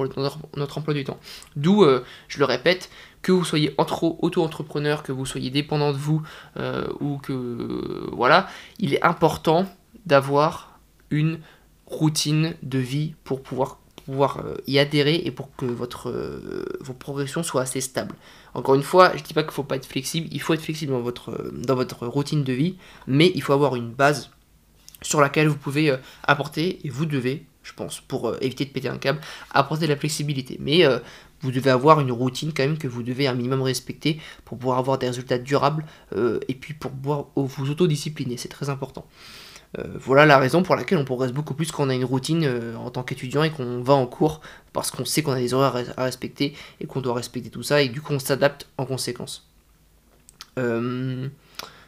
notre 0.57 0.77
emploi 0.77 0.93
du 0.93 1.03
temps. 1.03 1.19
D'où, 1.55 1.85
je 2.27 2.39
le 2.39 2.45
répète, 2.45 2.89
que 3.21 3.31
vous 3.31 3.45
soyez 3.45 3.75
auto-entrepreneur, 3.77 5.03
que 5.03 5.11
vous 5.11 5.25
soyez 5.25 5.49
dépendant 5.49 5.91
de 5.91 5.97
vous, 5.97 6.21
euh, 6.57 6.87
ou 6.99 7.17
que 7.17 8.09
voilà, 8.11 8.47
il 8.79 8.93
est 8.93 9.03
important 9.03 9.65
d'avoir 10.05 10.79
une 11.09 11.39
routine 11.85 12.55
de 12.63 12.79
vie 12.79 13.13
pour 13.23 13.43
pouvoir, 13.43 13.77
pouvoir 14.05 14.39
euh, 14.39 14.55
y 14.65 14.79
adhérer 14.79 15.21
et 15.25 15.31
pour 15.31 15.55
que 15.55 15.65
votre, 15.65 16.09
euh, 16.09 16.65
vos 16.79 16.93
progressions 16.93 17.43
soient 17.43 17.61
assez 17.61 17.81
stables. 17.81 18.15
Encore 18.53 18.75
une 18.75 18.83
fois, 18.83 19.11
je 19.13 19.21
ne 19.21 19.23
dis 19.23 19.33
pas 19.33 19.43
qu'il 19.43 19.51
ne 19.51 19.55
faut 19.55 19.63
pas 19.63 19.75
être 19.75 19.85
flexible, 19.85 20.27
il 20.31 20.41
faut 20.41 20.53
être 20.53 20.61
flexible 20.61 20.91
dans 20.91 21.75
votre 21.75 22.07
routine 22.07 22.43
de 22.43 22.53
vie, 22.53 22.75
mais 23.07 23.31
il 23.35 23.41
faut 23.43 23.53
avoir 23.53 23.75
une 23.75 23.91
base 23.91 24.31
sur 25.01 25.21
laquelle 25.21 25.47
vous 25.47 25.57
pouvez 25.57 25.95
apporter, 26.23 26.85
et 26.85 26.89
vous 26.89 27.05
devez, 27.05 27.45
je 27.63 27.73
pense, 27.73 28.01
pour 28.01 28.35
éviter 28.41 28.65
de 28.65 28.71
péter 28.71 28.87
un 28.89 28.97
câble, 28.97 29.19
apporter 29.51 29.85
de 29.85 29.91
la 29.91 29.97
flexibilité. 29.97 30.57
Mais 30.59 30.85
vous 31.41 31.51
devez 31.51 31.69
avoir 31.69 31.99
une 31.99 32.11
routine 32.11 32.53
quand 32.55 32.63
même 32.63 32.77
que 32.77 32.87
vous 32.87 33.03
devez 33.03 33.27
un 33.27 33.33
minimum 33.33 33.61
respecter 33.61 34.19
pour 34.45 34.57
pouvoir 34.57 34.77
avoir 34.77 34.97
des 34.97 35.07
résultats 35.07 35.37
durables 35.37 35.85
euh, 36.15 36.39
et 36.47 36.55
puis 36.55 36.73
pour 36.73 36.91
pouvoir 36.91 37.25
vous 37.35 37.69
autodiscipliner, 37.69 38.37
c'est 38.37 38.49
très 38.49 38.69
important. 38.69 39.05
Euh, 39.79 39.83
voilà 39.95 40.25
la 40.25 40.37
raison 40.37 40.63
pour 40.63 40.75
laquelle 40.75 40.97
on 40.97 41.05
progresse 41.05 41.31
beaucoup 41.31 41.53
plus 41.53 41.71
quand 41.71 41.85
on 41.85 41.89
a 41.89 41.95
une 41.95 42.05
routine 42.05 42.43
euh, 42.43 42.75
en 42.75 42.89
tant 42.91 43.03
qu'étudiant 43.03 43.43
et 43.43 43.51
qu'on 43.51 43.81
va 43.81 43.93
en 43.93 44.05
cours 44.05 44.41
parce 44.73 44.91
qu'on 44.91 45.05
sait 45.05 45.23
qu'on 45.23 45.31
a 45.31 45.39
des 45.39 45.53
horaires 45.53 45.93
à 45.97 46.03
respecter 46.03 46.53
et 46.81 46.87
qu'on 46.87 47.01
doit 47.01 47.13
respecter 47.13 47.49
tout 47.49 47.63
ça 47.63 47.81
et 47.81 47.87
du 47.87 48.01
coup 48.01 48.13
on 48.13 48.19
s'adapte 48.19 48.67
en 48.77 48.85
conséquence. 48.85 49.47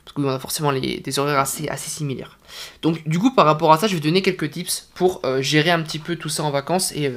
Parce 0.03 0.13
qu'on 0.13 0.27
a 0.27 0.38
forcément 0.39 0.74
des 0.74 1.19
horaires 1.19 1.39
assez, 1.39 1.69
similaires. 1.77 2.38
Donc 2.81 3.07
du 3.07 3.19
coup 3.19 3.33
par 3.33 3.45
rapport 3.45 3.72
à 3.72 3.77
ça 3.77 3.88
je 3.88 3.95
vais 3.95 4.01
donner 4.01 4.22
quelques 4.22 4.51
tips 4.51 4.89
pour 4.95 5.22
gérer 5.39 5.72
un 5.72 5.81
petit 5.81 6.00
peu 6.00 6.15
tout 6.17 6.29
ça 6.29 6.43
en 6.43 6.51
vacances 6.51 6.91
et 6.91 7.12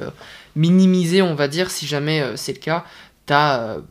minimiser, 0.57 1.21
on 1.21 1.35
va 1.35 1.47
dire, 1.47 1.71
si 1.71 1.87
jamais 1.87 2.19
euh, 2.19 2.35
c'est 2.35 2.53
le 2.53 2.59
cas, 2.59 2.83
ta 3.25 3.61
euh, 3.61 3.81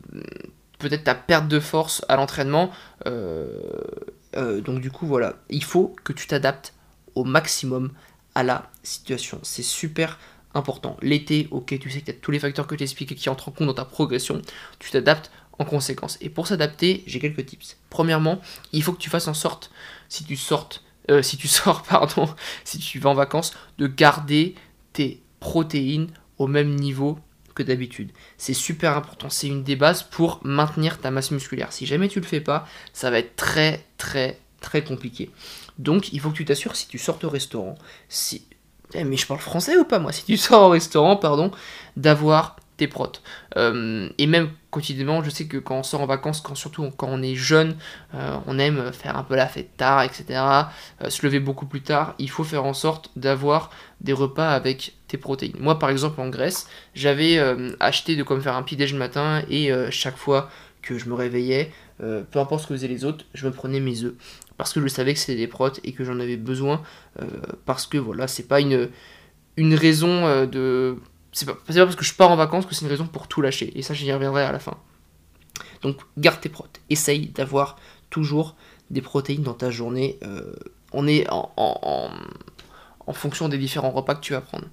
peut-être 0.77 1.05
ta 1.05 1.15
perte 1.15 1.47
de 1.47 1.59
force 1.59 2.05
à 2.07 2.17
l'entraînement. 2.17 2.69
Euh, 3.07 4.61
donc 4.61 4.81
du 4.81 4.91
coup, 4.91 5.07
voilà, 5.07 5.37
il 5.49 5.63
faut 5.63 5.95
que 6.03 6.13
tu 6.13 6.27
t'adaptes 6.27 6.73
au 7.15 7.23
maximum 7.23 7.91
à 8.35 8.43
la 8.43 8.69
situation. 8.83 9.39
C'est 9.41 9.63
super 9.63 10.19
important. 10.53 10.97
L'été, 11.01 11.47
ok, 11.49 11.79
tu 11.79 11.89
sais 11.89 12.01
que 12.01 12.05
tu 12.05 12.11
as 12.11 12.13
tous 12.13 12.29
les 12.29 12.39
facteurs 12.39 12.67
que 12.67 12.75
tu 12.75 12.83
expliqué 12.83 13.15
qui 13.15 13.29
entrent 13.29 13.49
en 13.49 13.51
compte 13.51 13.67
dans 13.67 13.73
ta 13.73 13.85
progression. 13.85 14.41
Tu 14.77 14.91
t'adaptes 14.91 15.31
en 15.59 15.65
conséquence. 15.65 16.17
Et 16.21 16.29
pour 16.29 16.47
s'adapter, 16.47 17.03
j'ai 17.07 17.19
quelques 17.19 17.45
tips. 17.45 17.77
Premièrement, 17.89 18.39
il 18.73 18.83
faut 18.83 18.93
que 18.93 18.99
tu 18.99 19.09
fasses 19.09 19.27
en 19.27 19.33
sorte, 19.33 19.71
si 20.09 20.23
tu 20.23 20.35
sortes, 20.35 20.83
si 21.21 21.37
tu 21.37 21.47
sors, 21.47 21.83
pardon, 21.83 22.29
si 22.63 22.79
tu 22.79 22.99
vas 22.99 23.09
en 23.09 23.15
vacances, 23.15 23.53
de 23.77 23.87
garder 23.87 24.55
tes 24.93 25.21
protéines 25.39 26.09
au 26.37 26.47
même 26.47 26.75
niveau 26.75 27.19
que 27.57 27.63
d'habitude. 27.63 28.11
C'est 28.37 28.53
super 28.53 28.95
important, 28.95 29.29
c'est 29.29 29.47
une 29.47 29.63
des 29.63 29.75
bases 29.75 30.03
pour 30.03 30.39
maintenir 30.43 30.99
ta 30.99 31.09
masse 31.09 31.31
musculaire. 31.31 31.73
Si 31.73 31.87
jamais 31.87 32.07
tu 32.07 32.19
le 32.19 32.25
fais 32.25 32.41
pas, 32.41 32.67
ça 32.93 33.09
va 33.09 33.19
être 33.19 33.35
très 33.35 33.83
très 33.97 34.39
très 34.61 34.83
compliqué. 34.83 35.31
Donc 35.79 36.13
il 36.13 36.19
faut 36.19 36.29
que 36.29 36.35
tu 36.35 36.45
t'assures 36.45 36.75
si 36.75 36.87
tu 36.87 36.99
sors 36.99 37.19
au 37.23 37.29
restaurant, 37.29 37.75
si 38.09 38.47
eh, 38.93 39.03
mais 39.03 39.17
je 39.17 39.25
parle 39.25 39.39
français 39.39 39.75
ou 39.77 39.83
pas 39.83 39.99
moi? 39.99 40.13
Si 40.13 40.23
tu 40.23 40.37
sors 40.37 40.63
au 40.63 40.69
restaurant, 40.69 41.17
pardon, 41.17 41.51
d'avoir 41.97 42.55
tes 42.77 42.87
protes. 42.87 43.21
Euh, 43.57 44.07
et 44.17 44.27
même 44.27 44.51
quotidiennement, 44.69 45.23
je 45.23 45.29
sais 45.31 45.45
que 45.45 45.57
quand 45.57 45.79
on 45.79 45.83
sort 45.83 46.01
en 46.01 46.05
vacances, 46.05 46.41
quand, 46.41 46.55
surtout 46.55 46.89
quand 46.95 47.07
on 47.09 47.21
est 47.23 47.35
jeune, 47.35 47.75
euh, 48.13 48.37
on 48.45 48.59
aime 48.59 48.93
faire 48.93 49.17
un 49.17 49.23
peu 49.23 49.35
la 49.35 49.47
fête 49.47 49.75
tard, 49.75 50.03
etc. 50.03 50.25
Euh, 51.01 51.09
se 51.09 51.25
lever 51.25 51.39
beaucoup 51.39 51.65
plus 51.65 51.81
tard. 51.81 52.13
Il 52.19 52.29
faut 52.29 52.43
faire 52.43 52.65
en 52.65 52.73
sorte 52.73 53.11
d'avoir 53.15 53.71
des 53.99 54.13
repas 54.13 54.49
avec 54.49 54.93
tes 55.07 55.17
protéines. 55.17 55.57
Moi, 55.59 55.79
par 55.79 55.89
exemple, 55.89 56.21
en 56.21 56.29
Grèce, 56.29 56.67
j'avais 56.93 57.39
acheté 57.79 58.15
de 58.15 58.23
quoi 58.23 58.39
faire 58.39 58.55
un 58.55 58.61
petit 58.61 58.75
déj 58.75 58.93
le 58.93 58.99
matin 58.99 59.41
et 59.49 59.71
chaque 59.89 60.17
fois 60.17 60.49
que 60.81 60.99
je 60.99 61.09
me 61.09 61.15
réveillais, 61.15 61.71
peu 61.97 62.39
importe 62.39 62.63
ce 62.63 62.67
que 62.67 62.75
faisaient 62.75 62.87
les 62.87 63.05
autres, 63.05 63.25
je 63.33 63.47
me 63.47 63.51
prenais 63.51 63.79
mes 63.79 64.03
œufs. 64.03 64.13
Parce 64.57 64.73
que 64.73 64.81
je 64.81 64.87
savais 64.87 65.13
que 65.13 65.19
c'était 65.19 65.37
des 65.37 65.47
protes 65.47 65.79
et 65.83 65.93
que 65.93 66.03
j'en 66.03 66.19
avais 66.19 66.37
besoin. 66.37 66.83
parce 67.65 67.87
que 67.87 67.97
voilà, 67.97 68.27
c'est 68.27 68.47
pas 68.47 68.59
une, 68.59 68.89
une 69.55 69.73
raison 69.73 70.45
de. 70.45 70.97
C'est 71.37 71.45
pas, 71.45 71.55
parce 71.67 71.95
que 71.95 72.03
je 72.03 72.15
pars 72.15 72.31
en 72.31 72.35
vacances 72.35 72.65
que 72.65 72.73
c'est 72.73 72.81
une 72.81 72.89
raison 72.89 73.05
pour 73.05 73.27
tout 73.27 73.41
lâcher. 73.41 73.71
Et 73.77 73.83
ça, 73.83 73.93
j'y 73.93 74.11
reviendrai 74.11 74.43
à 74.43 74.51
la 74.51 74.57
fin. 74.57 74.75
Donc 75.83 75.97
garde 76.17 76.41
tes 76.41 76.49
protes. 76.49 76.79
Essaye 76.89 77.27
d'avoir 77.27 77.75
toujours 78.09 78.55
des 78.89 79.01
protéines 79.01 79.43
dans 79.43 79.53
ta 79.53 79.69
journée. 79.69 80.17
on 80.93 81.07
est 81.07 81.29
en, 81.29 81.51
en, 81.55 83.13
fonction 83.13 83.49
des 83.49 83.59
différents 83.59 83.91
repas 83.91 84.15
que 84.15 84.21
tu 84.21 84.33
vas 84.33 84.41
prendre. 84.41 84.65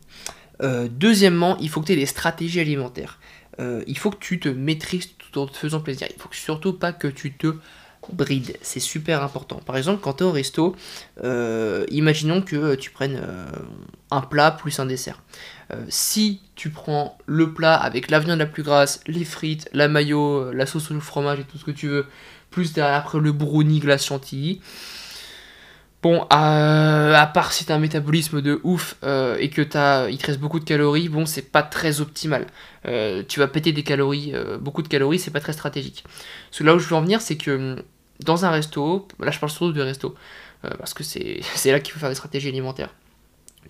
Euh, 0.63 0.89
deuxièmement, 0.91 1.59
il 1.59 1.69
faut 1.69 1.83
que 1.83 1.87
tu 1.87 1.93
aies 1.93 1.97
des 1.97 2.07
stratégies 2.07 2.61
alimentaires. 2.61 3.19
Euh, 3.61 3.85
il 3.87 3.99
faut 3.99 4.11
que 4.11 4.19
tu 4.19 4.41
te 4.41 4.49
maîtrises 4.49 5.11
tout 5.19 5.39
en 5.39 5.47
te 5.47 5.57
faisant 5.59 5.81
plaisir. 5.81 6.09
Il 6.11 6.19
faut 6.19 6.31
surtout 6.33 6.73
pas 6.73 6.95
que 6.95 7.09
tu 7.09 7.35
te 7.35 7.57
brides. 8.13 8.57
C'est 8.63 8.81
super 8.81 9.23
important. 9.23 9.61
Par 9.65 9.77
exemple, 9.77 10.01
quand 10.03 10.15
tu 10.15 10.25
es 10.25 10.27
au 10.27 10.33
resto, 10.33 10.77
euh, 11.23 11.85
imaginons 11.91 12.43
que 12.43 12.75
tu 12.75 12.91
prennes 12.91 13.21
un 14.11 14.21
plat 14.21 14.51
plus 14.51 14.79
un 14.79 14.87
dessert. 14.87 15.23
si 15.89 16.41
tu 16.55 16.71
prends 16.71 17.19
le 17.27 17.53
plat 17.53 17.75
avec 17.75 18.11
la 18.11 18.21
viande 18.21 18.39
la 18.39 18.47
plus 18.47 18.63
grasse, 18.63 19.01
les 19.07 19.25
frites, 19.25 19.69
la 19.73 19.89
mayo, 19.89 20.53
la 20.53 20.67
sauce 20.67 20.91
au 20.91 21.01
fromage 21.01 21.41
et 21.41 21.45
tout 21.45 21.59
ce 21.59 21.65
que 21.65 21.71
tu 21.71 21.89
veux, 21.89 22.07
plus 22.51 22.73
derrière 22.73 22.97
après 22.97 23.19
le 23.19 23.33
brownie 23.33 23.81
glace 23.81 24.05
chantilly, 24.05 24.61
Bon, 26.05 26.27
à 26.29 27.31
part 27.33 27.55
si 27.55 27.65
t'as 27.65 27.77
un 27.77 27.79
métabolisme 27.79 28.43
de 28.43 28.61
ouf 28.63 28.97
euh, 29.05 29.39
et 29.41 29.49
que 29.49 29.63
t'as, 29.63 30.11
il 30.11 30.19
te 30.19 30.27
reste 30.27 30.39
beaucoup 30.39 30.61
de 30.61 30.65
calories, 30.67 31.09
bon, 31.09 31.25
c'est 31.25 31.51
pas 31.51 31.63
très 31.63 32.03
optimal. 32.03 32.47
Euh, 32.87 33.23
tu 33.27 33.41
vas 33.41 33.49
péter 33.49 33.73
des 33.73 33.85
calories, 33.85 34.33
euh, 34.35 34.59
beaucoup 34.59 34.83
de 34.83 34.89
calories, 34.89 35.19
c'est 35.19 35.31
pas 35.31 35.41
très 35.41 35.55
stratégique. 35.55 36.05
Ce 36.51 36.63
là 36.63 36.75
où 36.75 36.79
je 36.79 36.87
veux 36.87 36.95
en 36.95 37.01
venir, 37.01 37.23
c'est 37.23 37.39
que 37.39 37.77
hum, 37.77 37.83
dans 38.21 38.45
un 38.45 38.51
resto, 38.51 39.09
là 39.19 39.31
je 39.31 39.39
parle 39.39 39.51
surtout 39.51 39.73
de 39.73 39.83
resto, 39.83 40.15
parce 40.79 40.95
que 40.95 41.03
c'est, 41.05 41.43
là 41.67 41.81
qu'il 41.81 41.93
faut 41.93 42.01
faire 42.01 42.09
des 42.09 42.15
stratégies 42.15 42.49
alimentaires. 42.49 42.95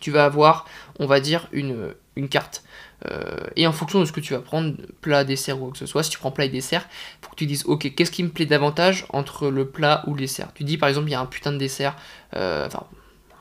Tu 0.01 0.11
vas 0.11 0.25
avoir, 0.25 0.67
on 0.99 1.07
va 1.07 1.21
dire, 1.21 1.49
une, 1.53 1.95
carte 2.29 2.65
euh, 3.07 3.37
et 3.57 3.67
en 3.67 3.73
fonction 3.73 4.01
de 4.01 4.05
ce 4.05 4.13
que 4.13 4.21
tu 4.21 4.33
vas 4.33 4.41
prendre, 4.41 4.75
plat, 5.01 5.25
dessert 5.25 5.57
ou 5.57 5.65
quoi 5.65 5.73
que 5.73 5.79
ce 5.79 5.87
soit, 5.87 6.03
si 6.03 6.11
tu 6.11 6.19
prends 6.19 6.31
plat 6.31 6.47
et 6.47 6.49
dessert, 6.49 6.87
faut 7.21 7.31
que 7.31 7.37
tu 7.37 7.47
dises 7.47 7.65
ok, 7.67 7.95
qu'est-ce 7.95 8.11
qui 8.11 8.23
me 8.23 8.31
plaît 8.31 8.47
davantage 8.47 9.07
entre 9.11 9.49
le 9.49 9.69
plat 9.69 10.05
ou 10.07 10.15
le 10.15 10.21
dessert? 10.21 10.53
Tu 10.55 10.65
dis 10.65 10.79
par 10.79 10.89
exemple, 10.89 11.09
il 11.09 11.13
y 11.13 11.15
a 11.15 11.21
un 11.21 11.27
putain 11.27 11.53
de 11.53 11.59
dessert, 11.59 11.97
euh, 12.35 12.69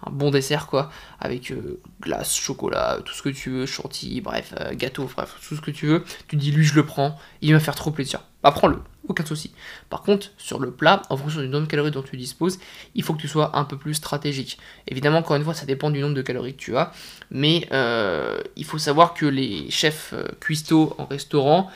un 0.05 0.11
bon 0.11 0.31
dessert 0.31 0.67
quoi, 0.67 0.89
avec 1.19 1.51
euh, 1.51 1.79
glace, 2.01 2.35
chocolat, 2.35 2.99
tout 3.03 3.13
ce 3.13 3.21
que 3.21 3.29
tu 3.29 3.49
veux, 3.49 3.65
chantilly, 3.65 4.21
bref, 4.21 4.53
gâteau, 4.73 5.09
bref, 5.15 5.35
tout 5.47 5.55
ce 5.55 5.61
que 5.61 5.71
tu 5.71 5.87
veux. 5.87 6.03
Tu 6.27 6.35
dis 6.35 6.51
lui 6.51 6.63
je 6.63 6.75
le 6.75 6.85
prends, 6.85 7.17
il 7.41 7.53
va 7.53 7.59
faire 7.59 7.75
trop 7.75 7.91
plaisir. 7.91 8.23
Bah 8.43 8.51
prends-le 8.51 8.79
aucun 9.07 9.25
souci. 9.25 9.51
Par 9.89 10.01
contre, 10.01 10.31
sur 10.37 10.59
le 10.59 10.71
plat, 10.71 11.01
en 11.09 11.17
fonction 11.17 11.41
du 11.41 11.47
nombre 11.47 11.65
de 11.65 11.71
calories 11.71 11.91
dont 11.91 12.03
tu 12.03 12.17
disposes, 12.17 12.59
il 12.95 13.03
faut 13.03 13.13
que 13.13 13.19
tu 13.19 13.27
sois 13.27 13.57
un 13.57 13.65
peu 13.65 13.77
plus 13.77 13.95
stratégique. 13.95 14.57
Évidemment, 14.87 15.19
encore 15.19 15.35
une 15.35 15.43
fois, 15.43 15.53
ça 15.53 15.65
dépend 15.65 15.91
du 15.91 15.99
nombre 15.99 16.15
de 16.15 16.21
calories 16.21 16.53
que 16.53 16.61
tu 16.61 16.77
as, 16.77 16.91
mais 17.29 17.67
euh, 17.71 18.39
il 18.55 18.65
faut 18.65 18.77
savoir 18.77 19.13
que 19.13 19.25
les 19.25 19.69
chefs 19.69 20.13
euh, 20.13 20.27
cuistots 20.39 20.95
en 20.97 21.05
restaurant, 21.05 21.69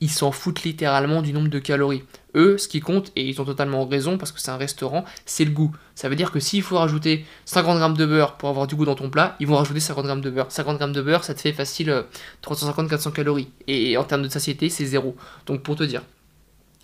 ils 0.00 0.10
s'en 0.10 0.32
foutent 0.32 0.64
littéralement 0.64 1.22
du 1.22 1.32
nombre 1.32 1.48
de 1.48 1.58
calories. 1.58 2.02
Eux, 2.34 2.58
ce 2.58 2.68
qui 2.68 2.80
compte, 2.80 3.12
et 3.16 3.28
ils 3.28 3.40
ont 3.40 3.44
totalement 3.44 3.86
raison 3.86 4.18
parce 4.18 4.32
que 4.32 4.40
c'est 4.40 4.50
un 4.50 4.56
restaurant, 4.56 5.04
c'est 5.24 5.44
le 5.44 5.50
goût. 5.50 5.74
Ça 5.94 6.08
veut 6.08 6.16
dire 6.16 6.32
que 6.32 6.40
s'il 6.40 6.62
faut 6.62 6.76
rajouter 6.76 7.24
50 7.44 7.78
grammes 7.78 7.96
de 7.96 8.06
beurre 8.06 8.36
pour 8.36 8.48
avoir 8.48 8.66
du 8.66 8.74
goût 8.74 8.84
dans 8.84 8.94
ton 8.94 9.10
plat, 9.10 9.36
ils 9.40 9.46
vont 9.46 9.56
rajouter 9.56 9.80
50 9.80 10.04
grammes 10.04 10.20
de 10.20 10.30
beurre. 10.30 10.50
50 10.50 10.78
grammes 10.78 10.92
de 10.92 11.02
beurre, 11.02 11.24
ça 11.24 11.34
te 11.34 11.40
fait 11.40 11.52
facile 11.52 12.04
350-400 12.42 13.08
euh, 13.08 13.10
calories. 13.12 13.48
Et 13.66 13.96
en 13.96 14.04
termes 14.04 14.22
de 14.22 14.28
satiété, 14.28 14.68
c'est 14.68 14.86
zéro. 14.86 15.16
Donc 15.46 15.62
pour 15.62 15.76
te 15.76 15.84
dire. 15.84 16.02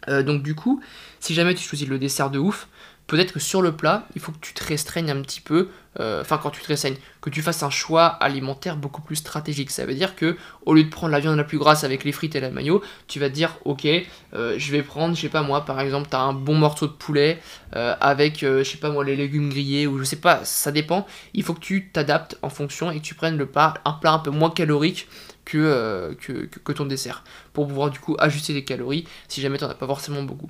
Euh, 0.08 0.22
donc 0.22 0.42
du 0.42 0.54
coup, 0.54 0.80
si 1.18 1.34
jamais 1.34 1.54
tu 1.54 1.62
choisis 1.62 1.86
le 1.86 1.98
dessert 1.98 2.30
de 2.30 2.38
ouf, 2.38 2.68
peut-être 3.10 3.32
que 3.32 3.40
sur 3.40 3.60
le 3.60 3.72
plat, 3.72 4.06
il 4.14 4.20
faut 4.20 4.30
que 4.30 4.38
tu 4.40 4.54
te 4.54 4.62
restreignes 4.62 5.10
un 5.10 5.20
petit 5.20 5.40
peu, 5.40 5.68
euh, 5.98 6.20
enfin 6.20 6.38
quand 6.40 6.50
tu 6.50 6.60
te 6.60 6.68
restreignes, 6.68 6.94
que 7.20 7.28
tu 7.28 7.42
fasses 7.42 7.64
un 7.64 7.68
choix 7.68 8.06
alimentaire 8.06 8.76
beaucoup 8.76 9.02
plus 9.02 9.16
stratégique. 9.16 9.72
Ça 9.72 9.84
veut 9.84 9.94
dire 9.94 10.14
que 10.14 10.36
au 10.64 10.74
lieu 10.74 10.84
de 10.84 10.88
prendre 10.88 11.10
la 11.10 11.18
viande 11.18 11.36
la 11.36 11.42
plus 11.42 11.58
grasse 11.58 11.82
avec 11.82 12.04
les 12.04 12.12
frites 12.12 12.36
et 12.36 12.40
la 12.40 12.50
maillot, 12.50 12.84
tu 13.08 13.18
vas 13.18 13.28
te 13.28 13.34
dire 13.34 13.56
ok, 13.64 13.84
euh, 14.34 14.54
je 14.56 14.70
vais 14.70 14.84
prendre, 14.84 15.16
je 15.16 15.22
sais 15.22 15.28
pas 15.28 15.42
moi, 15.42 15.64
par 15.64 15.80
exemple, 15.80 16.08
tu 16.08 16.14
as 16.14 16.20
un 16.20 16.32
bon 16.32 16.54
morceau 16.54 16.86
de 16.86 16.92
poulet 16.92 17.40
avec, 17.72 18.42
je 18.42 18.62
sais 18.62 18.78
pas 18.78 18.90
moi, 18.90 19.04
les 19.04 19.16
légumes 19.16 19.50
grillés 19.50 19.88
ou 19.88 19.98
je 19.98 20.04
sais 20.04 20.20
pas, 20.20 20.44
ça 20.44 20.70
dépend. 20.70 21.04
Il 21.34 21.42
faut 21.42 21.54
que 21.54 21.60
tu 21.60 21.90
t'adaptes 21.90 22.38
en 22.42 22.48
fonction 22.48 22.92
et 22.92 23.00
que 23.00 23.04
tu 23.04 23.16
prennes 23.16 23.36
le 23.36 23.48
un 23.84 23.92
plat 23.92 24.12
un 24.12 24.20
peu 24.20 24.30
moins 24.30 24.50
calorique 24.50 25.08
euh, 25.54 26.14
que, 26.14 26.46
que, 26.46 26.72
ton 26.72 26.86
dessert, 26.86 27.24
pour 27.52 27.66
pouvoir 27.66 27.90
du 27.90 27.98
coup 27.98 28.14
ajuster 28.18 28.52
les 28.52 28.64
calories 28.64 29.06
si 29.26 29.40
jamais 29.40 29.58
tu 29.58 29.64
n'en 29.64 29.70
as 29.70 29.74
pas 29.74 29.86
forcément 29.86 30.22
beaucoup. 30.22 30.48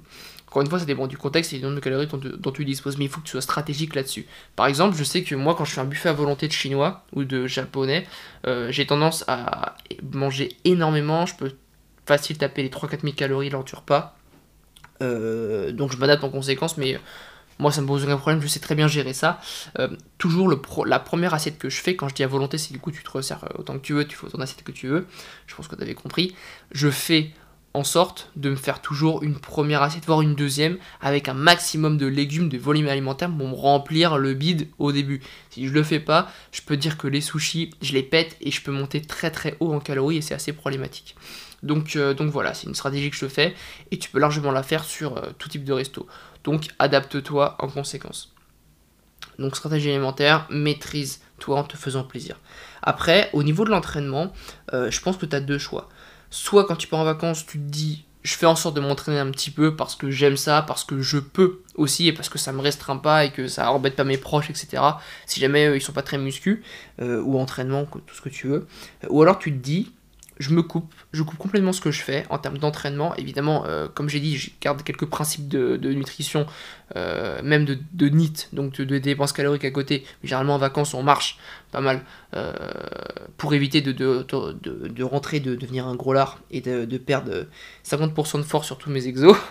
Encore 0.51 0.63
une 0.63 0.69
fois, 0.69 0.81
ça 0.81 0.85
dépend 0.85 1.07
du 1.07 1.17
contexte 1.17 1.53
et 1.53 1.59
du 1.59 1.63
nombre 1.63 1.77
de 1.77 1.81
calories 1.81 2.09
dont, 2.09 2.51
tu 2.51 2.65
disposes, 2.65 2.99
mais 2.99 3.05
il 3.05 3.09
faut 3.09 3.21
que 3.21 3.27
tu 3.27 3.31
sois 3.31 3.41
stratégique 3.41 3.95
là-dessus. 3.95 4.27
Par 4.57 4.67
exemple, 4.67 4.97
je 4.97 5.05
sais 5.05 5.23
que 5.23 5.37
moi, 5.37 5.55
quand 5.55 5.65
je 5.65 5.73
fais 5.73 5.81
un 5.81 5.85
buffet 5.85 6.09
à 6.09 6.13
volonté 6.13 6.49
de 6.49 6.53
chinois 6.53 7.05
ou 7.13 7.23
de 7.23 7.47
japonais, 7.47 8.05
euh, 8.49 8.73
j'ai 8.73 8.85
tendance 8.85 9.25
à 9.29 9.77
manger 10.13 10.49
énormément. 10.65 11.25
Je 11.25 11.37
peux 11.37 11.53
facile 12.05 12.37
taper 12.37 12.65
les 12.65 12.69
3-4 12.69 13.03
000 13.03 13.13
calories 13.15 13.51
lors 13.51 13.63
du 13.63 13.75
repas. 13.77 14.17
Euh, 15.03 15.71
donc 15.71 15.93
je 15.93 15.97
m'adapte 15.99 16.25
en 16.25 16.31
conséquence, 16.31 16.77
mais 16.77 16.99
moi, 17.61 17.71
ça 17.71 17.83
me 17.83 17.87
pose 17.87 18.05
aucun 18.05 18.17
problème, 18.17 18.41
je 18.41 18.47
sais 18.47 18.59
très 18.59 18.75
bien 18.75 18.89
gérer 18.89 19.13
ça. 19.13 19.39
Euh, 19.79 19.89
toujours 20.17 20.51
la 20.87 20.99
première 20.99 21.35
assiette 21.35 21.59
que 21.59 21.69
je 21.69 21.81
fais, 21.81 21.95
quand 21.95 22.09
je 22.09 22.15
dis 22.15 22.25
à 22.25 22.27
volonté, 22.27 22.57
c'est 22.57 22.73
du 22.73 22.81
coup 22.81 22.91
tu 22.91 23.03
te 23.03 23.11
resserres 23.11 23.45
euh, 23.45 23.59
autant 23.59 23.75
que 23.75 23.83
tu 23.83 23.93
veux, 23.93 24.07
tu 24.07 24.17
fais 24.17 24.27
autant 24.27 24.39
d'assiettes 24.39 24.65
que 24.65 24.73
tu 24.73 24.89
veux. 24.89 25.07
Je 25.47 25.55
pense 25.55 25.69
que 25.69 25.77
tu 25.77 25.83
avais 25.83 25.95
compris. 25.95 26.35
Je 26.73 26.89
fais 26.89 27.33
en 27.73 27.85
sorte 27.85 28.31
de 28.37 28.51
me 28.51 28.57
faire 28.57 28.83
toujours 28.83 29.23
une 29.23 29.39
première 29.39 29.83
assiette, 29.83 30.05
voire 30.05 30.23
une 30.23 30.35
deuxième, 30.35 30.79
avec 31.01 31.29
un 31.29 31.35
maximum 31.35 31.99
de 31.99 32.07
légumes, 32.07 32.49
de 32.49 32.59
volume 32.59 32.89
alimentaire 32.89 33.31
pour 33.31 33.49
me 33.49 33.55
remplir 33.55 34.19
le 34.19 34.35
bide 34.35 34.69
au 34.79 34.93
début. 34.93 35.21
Si 35.51 35.69
je 35.69 35.73
le 35.73 35.83
fais 35.83 36.01
pas, 36.01 36.31
je 36.51 36.63
peux 36.63 36.77
dire 36.77 36.99
que 36.99 37.07
les 37.07 37.21
sushis, 37.21 37.71
je 37.81 37.93
les 37.93 38.03
pète 38.03 38.37
et 38.41 38.51
je 38.51 38.63
peux 38.63 38.73
monter 38.73 39.01
très 39.01 39.31
très 39.31 39.57
haut 39.61 39.73
en 39.73 39.81
calories 39.81 40.17
et 40.17 40.23
c'est 40.23 40.35
assez 40.35 40.53
problématique. 40.53 41.15
Donc, 41.63 41.95
euh, 41.95 42.15
donc 42.15 42.31
voilà, 42.31 42.55
c'est 42.55 42.67
une 42.67 42.75
stratégie 42.75 43.11
que 43.11 43.17
je 43.17 43.27
fais 43.27 43.55
et 43.91 43.99
tu 43.99 44.11
peux 44.11 44.19
largement 44.19 44.51
la 44.51 44.63
faire 44.63 44.85
sur 44.85 45.21
tout 45.39 45.49
type 45.49 45.65
de 45.65 45.73
resto. 45.73 46.07
Donc 46.43 46.69
adapte-toi 46.79 47.57
en 47.59 47.69
conséquence. 47.69 48.33
Donc 49.39 49.57
stratégie 49.57 49.91
alimentaire, 49.91 50.47
maîtrise-toi 50.51 51.59
en 51.59 51.65
te 51.65 51.77
faisant 51.77 52.05
plaisir. 52.05 52.39
Après, 52.83 53.31
au 53.33 53.43
niveau 53.43 53.65
de 53.65 53.71
l'entraînement, 53.71 54.33
euh, 54.73 54.91
je 54.91 55.01
pense 55.01 55.17
que 55.17 55.27
tu 55.27 55.37
as 55.37 55.41
deux 55.41 55.59
choix. 55.59 55.89
Soit 56.31 56.65
quand 56.65 56.77
tu 56.77 56.87
pars 56.87 57.01
en 57.01 57.05
vacances, 57.05 57.45
tu 57.47 57.59
te 57.59 57.65
dis 57.65 58.05
je 58.23 58.35
fais 58.35 58.47
en 58.47 58.57
sorte 58.57 58.77
de 58.77 58.81
m'entraîner 58.81 59.19
un 59.19 59.31
petit 59.31 59.51
peu 59.51 59.77
parce 59.77 59.97
que 59.97 60.11
j'aime 60.11 60.37
ça, 60.37 60.63
parce 60.63 60.85
que 60.85 61.01
je 61.01 61.19
peux 61.19 61.63
aussi 61.75 62.09
et 62.09 62.13
parce 62.13 62.29
que 62.29 62.39
ça 62.39 62.53
me 62.53 62.61
restreint 62.61 62.99
pas 62.99 63.25
et 63.25 63.31
que 63.31 63.49
ça 63.49 63.73
embête 63.73 63.97
pas 63.97 64.05
mes 64.05 64.19
proches, 64.19 64.51
etc. 64.51 64.83
Si 65.27 65.41
jamais 65.41 65.67
euh, 65.67 65.77
ils 65.77 65.81
sont 65.81 65.93
pas 65.93 66.03
très 66.03 66.19
muscu 66.19 66.63
euh, 67.01 67.23
ou 67.23 67.39
entraînement, 67.39 67.87
tout 67.87 68.15
ce 68.15 68.21
que 68.21 68.29
tu 68.29 68.47
veux. 68.47 68.67
Ou 69.09 69.23
alors 69.23 69.39
tu 69.39 69.53
te 69.53 69.59
dis 69.59 69.93
je 70.41 70.55
me 70.55 70.63
coupe, 70.63 70.93
je 71.13 71.23
coupe 71.23 71.39
complètement 71.39 71.73
ce 71.73 71.83
que 71.83 71.91
je 71.91 72.01
fais 72.01 72.25
en 72.31 72.39
termes 72.39 72.59
d'entraînement. 72.59 73.15
Évidemment, 73.17 73.65
euh, 73.67 73.89
comme 73.93 74.09
j'ai 74.09 74.21
dit, 74.21 74.37
je 74.39 74.51
garde 74.61 74.83
quelques 74.83 75.05
principes 75.05 75.49
de, 75.49 75.77
nutrition, 75.93 76.47
euh, 76.97 77.41
même 77.45 77.67
de, 77.67 77.79
de, 77.93 78.09
NIT, 78.09 78.49
donc 78.55 78.81
de, 78.81 78.99
dépenses 78.99 79.33
caloriques 79.33 79.67
à 79.67 79.71
côté. 79.71 80.05
généralement 80.25 80.55
en 80.55 80.59
vacances, 80.59 80.95
on 80.95 81.03
marche 81.03 81.39
pas 81.73 81.83
mal 81.83 82.03
euh, 82.35 82.53
pour 83.37 83.53
éviter 83.53 83.83
de, 83.83 83.93
de, 83.93 85.03
rentrer, 85.05 85.41
de 85.41 85.55
devenir 85.55 85.87
un 85.87 85.95
gros 85.95 86.15
lard 86.15 86.41
et 86.51 86.63
de, 86.63 86.99
perdre 86.99 87.47
50% 87.85 88.39
de 88.39 88.43
force 88.43 88.67
sur 88.67 88.79
tous 88.79 88.91
mes 88.91 89.07
exos. 89.07 89.37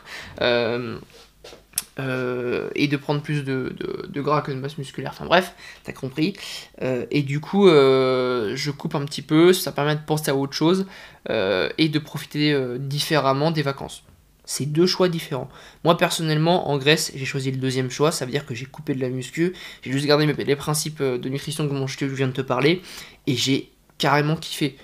Euh, 1.99 2.69
et 2.75 2.87
de 2.87 2.97
prendre 2.97 3.21
plus 3.21 3.43
de, 3.43 3.73
gras 4.21 4.41
que 4.41 4.51
de 4.51 4.57
masse 4.57 4.77
musculaire. 4.77 5.11
Enfin 5.13 5.25
bref, 5.25 5.53
t'as 5.83 5.91
compris. 5.91 6.33
Euh, 6.81 7.05
et 7.11 7.23
du 7.23 7.39
coup, 7.39 7.67
euh, 7.67 8.55
je 8.55 8.71
coupe 8.71 8.95
un 8.95 9.05
petit 9.05 9.21
peu, 9.21 9.53
ça 9.53 9.71
permet 9.71 9.95
de 9.95 10.01
penser 10.01 10.31
à 10.31 10.35
autre 10.35 10.53
chose 10.53 10.85
et 11.29 11.89
de 11.89 11.99
profiter 11.99 12.57
différemment 12.79 13.51
des 13.51 13.61
vacances. 13.61 14.03
C'est 14.45 14.65
deux 14.65 14.87
choix 14.87 15.09
différents. 15.09 15.47
Moi 15.83 15.95
personnellement, 15.95 16.69
en 16.71 16.77
Grèce, 16.79 17.11
j'ai 17.13 17.25
choisi 17.25 17.51
le 17.51 17.57
deuxième 17.57 17.91
choix, 17.91 18.11
ça 18.11 18.25
veut 18.25 18.31
dire 18.31 18.47
que 18.47 18.55
j'ai 18.55 18.65
coupé 18.65 18.95
de 18.95 18.99
la 18.99 19.09
muscu, 19.09 19.53
j'ai 19.83 19.91
juste 19.91 20.07
gardé 20.07 20.25
les 20.25 20.55
principes 20.55 21.03
de 21.03 21.29
nutrition 21.29 21.65
dont 21.65 21.85
je 21.85 22.05
viens 22.05 22.27
de 22.27 22.33
te 22.33 22.41
parler, 22.41 22.81
et 23.27 23.35
j'ai 23.35 23.71
carrément 23.99 24.35
kiffé. 24.35 24.77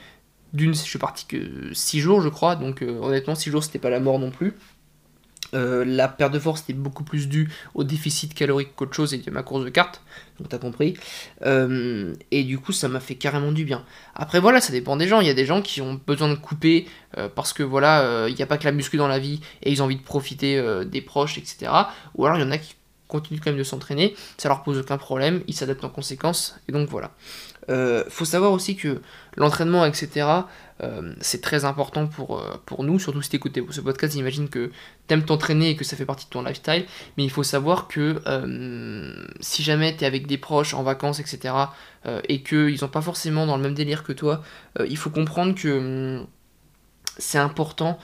D'une, 0.53 0.75
je 0.75 0.81
suis 0.81 0.99
parti 0.99 1.25
que 1.25 1.73
6 1.73 1.99
jours, 1.99 2.21
je 2.21 2.29
crois, 2.29 2.55
donc 2.55 2.83
honnêtement, 2.83 3.33
6 3.33 3.49
jours, 3.49 3.63
c'était 3.63 3.79
pas 3.79 3.89
la 3.89 3.99
mort 3.99 4.19
non 4.19 4.29
plus. 4.29 4.53
Euh, 5.55 5.85
la 5.85 6.07
perte 6.07 6.33
de 6.33 6.39
force 6.39 6.62
était 6.62 6.74
beaucoup 6.74 7.03
plus 7.03 7.27
due 7.27 7.50
au 7.74 7.83
déficit 7.83 8.33
calorique 8.33 8.75
qu'autre 8.75 8.93
chose 8.93 9.13
et 9.13 9.17
de 9.17 9.31
ma 9.31 9.41
course 9.41 9.63
de 9.63 9.69
cartes, 9.69 10.01
donc 10.39 10.50
t'as 10.50 10.57
compris. 10.57 10.95
Euh, 11.45 12.13
et 12.31 12.43
du 12.43 12.59
coup, 12.59 12.74
ça 12.74 12.88
m'a 12.88 13.00
fait 13.00 13.15
carrément 13.15 13.51
du 13.51 13.63
bien. 13.65 13.83
Après, 14.15 14.39
voilà, 14.39 14.62
ça 14.62 14.71
dépend 14.71 14.97
des 14.97 15.07
gens. 15.07 15.21
Il 15.21 15.27
y 15.27 15.31
a 15.31 15.33
des 15.33 15.45
gens 15.45 15.62
qui 15.62 15.81
ont 15.81 16.00
besoin 16.05 16.29
de 16.29 16.35
couper 16.35 16.88
euh, 17.17 17.29
parce 17.33 17.53
que 17.53 17.63
voilà, 17.63 18.27
il 18.27 18.35
n'y 18.35 18.41
a 18.41 18.47
pas 18.47 18.57
que 18.57 18.65
la 18.65 18.71
muscu 18.71 18.97
dans 18.97 19.07
la 19.07 19.19
vie 19.19 19.39
et 19.63 19.71
ils 19.71 19.81
ont 19.81 19.85
envie 19.85 19.95
de 19.95 20.03
profiter 20.03 20.62
des 20.85 21.01
proches, 21.01 21.38
etc. 21.38 21.71
Ou 22.15 22.25
alors 22.25 22.38
il 22.38 22.41
y 22.41 22.45
en 22.45 22.51
a 22.51 22.57
qui 22.57 22.75
continuent 23.07 23.39
quand 23.39 23.51
même 23.51 23.59
de 23.59 23.63
s'entraîner, 23.63 24.15
ça 24.38 24.50
leur 24.50 24.63
pose 24.63 24.79
aucun 24.79 24.97
problème, 24.97 25.43
ils 25.47 25.53
s'adaptent 25.53 25.83
en 25.83 25.89
conséquence, 25.89 26.55
et 26.67 26.71
donc 26.71 26.89
voilà. 26.89 27.12
Faut 28.10 28.25
savoir 28.25 28.51
aussi 28.51 28.75
que 28.75 29.01
l'entraînement, 29.38 29.86
etc., 29.86 30.27
c'est 31.22 31.41
très 31.41 31.65
important 31.65 32.07
pour, 32.07 32.43
pour 32.65 32.84
nous, 32.84 33.00
surtout 33.00 33.22
si 33.22 33.29
tu 33.29 33.38
écoutes 33.38 33.57
ce 33.72 33.81
podcast, 33.81 34.13
j'imagine 34.13 34.50
que 34.50 34.72
tu 35.07 35.13
aimes 35.13 35.24
t'entraîner 35.24 35.69
et 35.69 35.75
que 35.75 35.84
ça 35.84 35.95
fait 35.95 36.05
partie 36.05 36.25
de 36.25 36.29
ton 36.31 36.43
lifestyle, 36.43 36.86
mais 37.17 37.24
il 37.24 37.29
faut 37.29 37.43
savoir 37.43 37.88
que 37.88 38.22
si 39.39 39.63
jamais 39.63 39.95
tu 39.95 40.03
es 40.03 40.07
avec 40.07 40.27
des 40.27 40.38
proches 40.38 40.74
en 40.74 40.84
vacances, 40.84 41.19
etc., 41.19 41.53
et 42.27 42.43
qu'ils 42.43 42.77
n'ont 42.81 42.88
pas 42.88 43.01
forcément 43.01 43.45
dans 43.45 43.57
le 43.57 43.63
même 43.63 43.74
délire 43.74 44.03
que 44.03 44.13
toi, 44.13 44.43
il 44.88 44.98
faut 44.98 45.10
comprendre 45.10 45.55
que 45.55 46.19
hum, 46.19 46.27
c'est 47.17 47.39
important, 47.39 47.98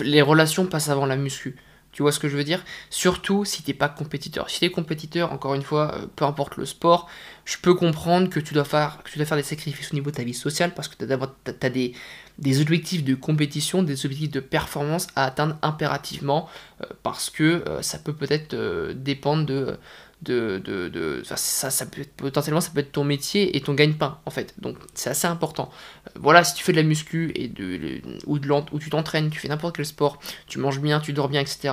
les 0.00 0.22
relations 0.22 0.66
passent 0.66 0.88
avant 0.88 1.06
la 1.06 1.16
muscu. 1.16 1.56
Tu 1.94 2.02
vois 2.02 2.10
ce 2.10 2.18
que 2.18 2.28
je 2.28 2.36
veux 2.36 2.42
dire? 2.42 2.62
Surtout 2.90 3.44
si 3.44 3.62
t'es 3.62 3.72
pas 3.72 3.88
compétiteur. 3.88 4.50
Si 4.50 4.58
t'es 4.58 4.70
compétiteur, 4.70 5.32
encore 5.32 5.54
une 5.54 5.62
fois, 5.62 5.94
euh, 5.94 6.06
peu 6.16 6.24
importe 6.24 6.56
le 6.56 6.66
sport, 6.66 7.08
je 7.44 7.56
peux 7.56 7.74
comprendre 7.74 8.28
que 8.28 8.40
tu 8.40 8.52
dois 8.52 8.64
faire, 8.64 8.98
que 9.04 9.10
tu 9.10 9.18
dois 9.18 9.26
faire 9.26 9.36
des 9.36 9.44
sacrifices 9.44 9.92
au 9.92 9.94
niveau 9.94 10.10
de 10.10 10.16
ta 10.16 10.24
vie 10.24 10.34
sociale 10.34 10.74
parce 10.74 10.88
que 10.88 10.96
tu 10.96 11.04
as, 11.04 11.70
des, 11.70 12.60
objectifs 12.60 13.04
de 13.04 13.14
compétition, 13.14 13.84
des 13.84 14.04
objectifs 14.04 14.32
de 14.32 14.40
performance 14.40 15.06
à 15.14 15.24
atteindre 15.24 15.56
impérativement 15.62 16.48
euh, 16.82 16.86
parce 17.04 17.30
que 17.30 17.62
euh, 17.68 17.80
ça 17.80 17.98
peut 17.98 18.14
peut-être 18.14 18.56
dépendre 18.94 19.46
de 19.46 19.78
de, 20.24 20.60
de, 20.64 20.88
de 20.88 21.22
ça, 21.24 21.36
ça 21.36 21.86
peut 21.86 22.00
être, 22.00 22.14
potentiellement 22.14 22.60
ça 22.60 22.70
peut 22.70 22.80
être 22.80 22.92
ton 22.92 23.04
métier 23.04 23.56
et 23.56 23.60
ton 23.60 23.74
gagne-pain 23.74 24.18
en 24.24 24.30
fait. 24.30 24.54
Donc 24.58 24.76
c'est 24.94 25.10
assez 25.10 25.26
important. 25.26 25.70
Euh, 26.06 26.10
voilà 26.16 26.42
si 26.44 26.54
tu 26.54 26.64
fais 26.64 26.72
de 26.72 26.78
la 26.78 26.82
muscu 26.82 27.32
et 27.34 27.48
de, 27.48 28.00
ou, 28.26 28.38
de 28.38 28.50
ou 28.72 28.78
tu 28.78 28.90
t'entraînes 28.90 29.30
tu 29.30 29.38
fais 29.38 29.48
n'importe 29.48 29.76
quel 29.76 29.86
sport 29.86 30.18
tu 30.46 30.58
manges 30.58 30.80
bien 30.80 31.00
tu 31.00 31.12
dors 31.12 31.28
bien 31.28 31.40
etc 31.40 31.72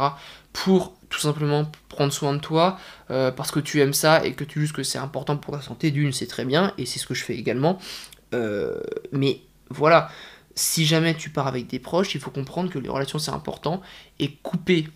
pour 0.53 0.93
tout 1.09 1.19
simplement 1.19 1.71
prendre 1.89 2.11
soin 2.11 2.33
de 2.33 2.39
toi 2.39 2.77
euh, 3.09 3.31
parce 3.31 3.51
que 3.51 3.59
tu 3.59 3.79
aimes 3.81 3.93
ça 3.93 4.25
et 4.25 4.33
que 4.33 4.43
tu 4.43 4.59
juges 4.59 4.73
que 4.73 4.83
c'est 4.83 4.97
important 4.97 5.37
pour 5.37 5.53
ta 5.53 5.61
santé 5.61 5.91
d'une 5.91 6.11
c'est 6.11 6.27
très 6.27 6.45
bien 6.45 6.73
et 6.77 6.85
c'est 6.85 6.99
ce 6.99 7.07
que 7.07 7.13
je 7.13 7.23
fais 7.23 7.35
également. 7.35 7.79
Euh, 8.33 8.81
mais 9.11 9.41
voilà. 9.69 10.09
Si 10.53 10.85
jamais 10.85 11.15
tu 11.15 11.29
pars 11.29 11.47
avec 11.47 11.67
des 11.67 11.79
proches, 11.79 12.13
il 12.13 12.19
faut 12.19 12.29
comprendre 12.29 12.69
que 12.69 12.77
les 12.77 12.89
relations 12.89 13.19
c'est 13.19 13.31
important 13.31 13.81
et 14.19 14.35
couper 14.43 14.89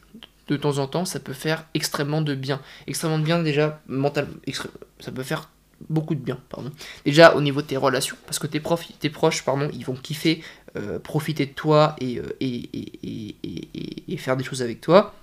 de 0.48 0.58
temps 0.58 0.78
en 0.78 0.88
temps, 0.88 1.06
ça 1.06 1.20
peut 1.20 1.34
faire 1.34 1.66
extrêmement 1.74 2.22
de 2.22 2.36
bien. 2.36 2.62
Extrêmement 2.88 3.20
de 3.20 3.24
bien 3.24 3.42
déjà 3.42 3.82
mentalement. 3.88 4.34
Ça 5.00 5.12
peut 5.12 5.24
faire 5.24 5.50
beaucoup 5.90 6.16
de 6.16 6.20
bien, 6.20 6.40
pardon. 6.50 6.72
Déjà 7.06 7.36
au 7.36 7.42
niveau 7.42 7.62
de 7.62 7.68
tes 7.68 7.78
relations, 7.78 8.16
parce 8.26 8.40
que 8.40 8.48
tes, 8.48 8.60
proches, 8.60 9.44
pardon, 9.44 9.70
ils 9.74 9.86
vont 9.86 9.96
kiffer 9.96 10.44
euh, 10.78 11.00
profiter 11.00 11.46
de 11.46 11.52
toi 11.52 11.96
euh, 12.02 12.24
et, 12.40 12.70
et, 14.08 14.18
faire 14.18 14.38
des 14.38 14.44
choses 14.44 14.62
avec 14.62 14.82
toi. 14.82 15.14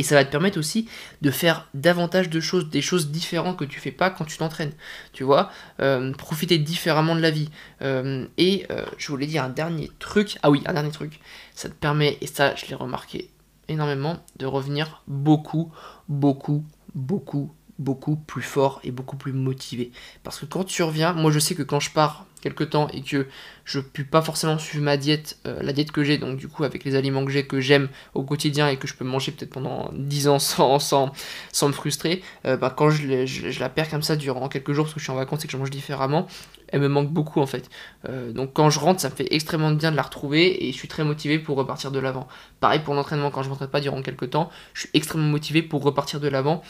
Et 0.00 0.04
ça 0.04 0.14
va 0.14 0.24
te 0.24 0.30
permettre 0.30 0.58
aussi 0.58 0.88
de 1.22 1.30
faire 1.30 1.68
davantage 1.74 2.30
de 2.30 2.38
choses, 2.38 2.70
des 2.70 2.82
choses 2.82 3.10
différentes 3.10 3.58
que 3.58 3.64
tu 3.64 3.80
fais 3.80 3.90
pas 3.90 4.10
quand 4.10 4.24
tu 4.24 4.36
t'entraînes. 4.38 4.72
Tu 5.12 5.24
vois, 5.24 5.50
euh, 5.80 6.12
profiter 6.12 6.58
différemment 6.58 7.16
de 7.16 7.20
la 7.20 7.30
vie. 7.30 7.50
et 7.80 8.66
je 8.96 9.08
voulais 9.08 9.26
dire 9.26 9.42
un 9.42 9.48
dernier 9.48 9.90
truc. 9.98 10.38
Ah 10.42 10.50
oui, 10.50 10.62
un 10.66 10.74
dernier 10.74 10.92
truc. 10.92 11.20
Ça 11.54 11.68
te 11.68 11.74
permet, 11.74 12.16
et 12.20 12.26
ça 12.26 12.54
je 12.54 12.66
l'ai 12.66 12.74
remarqué 12.76 13.28
énormément 13.68 14.18
de 14.36 14.46
revenir 14.46 15.02
beaucoup, 15.06 15.70
beaucoup, 16.08 16.64
beaucoup, 16.94 17.52
beaucoup 17.78 18.16
plus 18.16 18.42
fort 18.42 18.80
et 18.82 18.90
beaucoup 18.90 19.16
plus 19.16 19.32
motivé. 19.32 19.92
Parce 20.22 20.38
que 20.38 20.46
quand 20.46 20.64
tu 20.64 20.82
reviens, 20.82 21.12
moi 21.12 21.30
je 21.30 21.38
sais 21.38 21.54
que 21.54 21.62
quand 21.62 21.80
je 21.80 21.90
pars 21.90 22.26
quelque 22.40 22.64
temps 22.64 22.88
et 22.92 23.02
que 23.02 23.26
je 23.64 23.80
peux 23.80 24.04
pas 24.04 24.22
forcément 24.22 24.58
suivre 24.58 24.84
ma 24.84 24.96
diète, 24.96 25.38
euh, 25.46 25.58
la 25.60 25.72
diète 25.72 25.92
que 25.92 26.02
j'ai, 26.02 26.18
donc 26.18 26.36
du 26.36 26.48
coup 26.48 26.64
avec 26.64 26.84
les 26.84 26.94
aliments 26.94 27.24
que 27.24 27.30
j'ai, 27.30 27.46
que 27.46 27.60
j'aime 27.60 27.88
au 28.14 28.22
quotidien 28.22 28.68
et 28.68 28.76
que 28.76 28.88
je 28.88 28.94
peux 28.94 29.04
manger 29.04 29.32
peut-être 29.32 29.50
pendant 29.50 29.90
10 29.92 30.28
ans 30.28 30.38
sans, 30.38 30.78
sans, 30.78 31.12
sans 31.52 31.68
me 31.68 31.72
frustrer, 31.72 32.22
euh, 32.46 32.56
bah, 32.56 32.72
quand 32.74 32.90
je, 32.90 33.26
je, 33.26 33.60
la 33.60 33.68
perds 33.68 33.90
comme 33.90 34.02
ça 34.02 34.16
durant 34.16 34.48
quelques 34.48 34.72
jours 34.72 34.86
parce 34.86 34.94
que 34.94 35.00
je 35.00 35.04
suis 35.04 35.12
en 35.12 35.16
vacances 35.16 35.44
et 35.44 35.48
que 35.48 35.52
je 35.52 35.58
mange 35.58 35.70
différemment, 35.70 36.26
elle 36.68 36.80
me 36.80 36.88
manque 36.88 37.10
beaucoup 37.10 37.40
en 37.40 37.46
fait. 37.46 37.68
Euh, 38.08 38.32
donc 38.32 38.52
quand 38.54 38.70
je 38.70 38.78
rentre, 38.78 39.00
ça 39.00 39.10
me 39.10 39.14
fait 39.14 39.28
extrêmement 39.34 39.70
bien 39.70 39.90
de 39.90 39.96
la 39.96 40.02
retrouver 40.02 40.66
et 40.66 40.72
je 40.72 40.76
suis 40.76 40.88
très 40.88 41.04
motivé 41.04 41.38
pour 41.38 41.56
repartir 41.56 41.90
de 41.90 41.98
l'avant. 41.98 42.28
Pareil 42.60 42.80
pour 42.80 42.94
l'entraînement, 42.94 43.30
quand 43.30 43.42
je 43.42 43.48
ne 43.48 43.50
m'entraîne 43.50 43.68
pas 43.68 43.80
durant 43.80 44.02
quelques 44.02 44.30
temps, 44.30 44.50
je 44.74 44.80
suis 44.82 44.90
extrêmement 44.94 45.28
motivé 45.28 45.62
pour 45.62 45.82
repartir 45.82 46.20
de 46.20 46.28
l'avant 46.28 46.62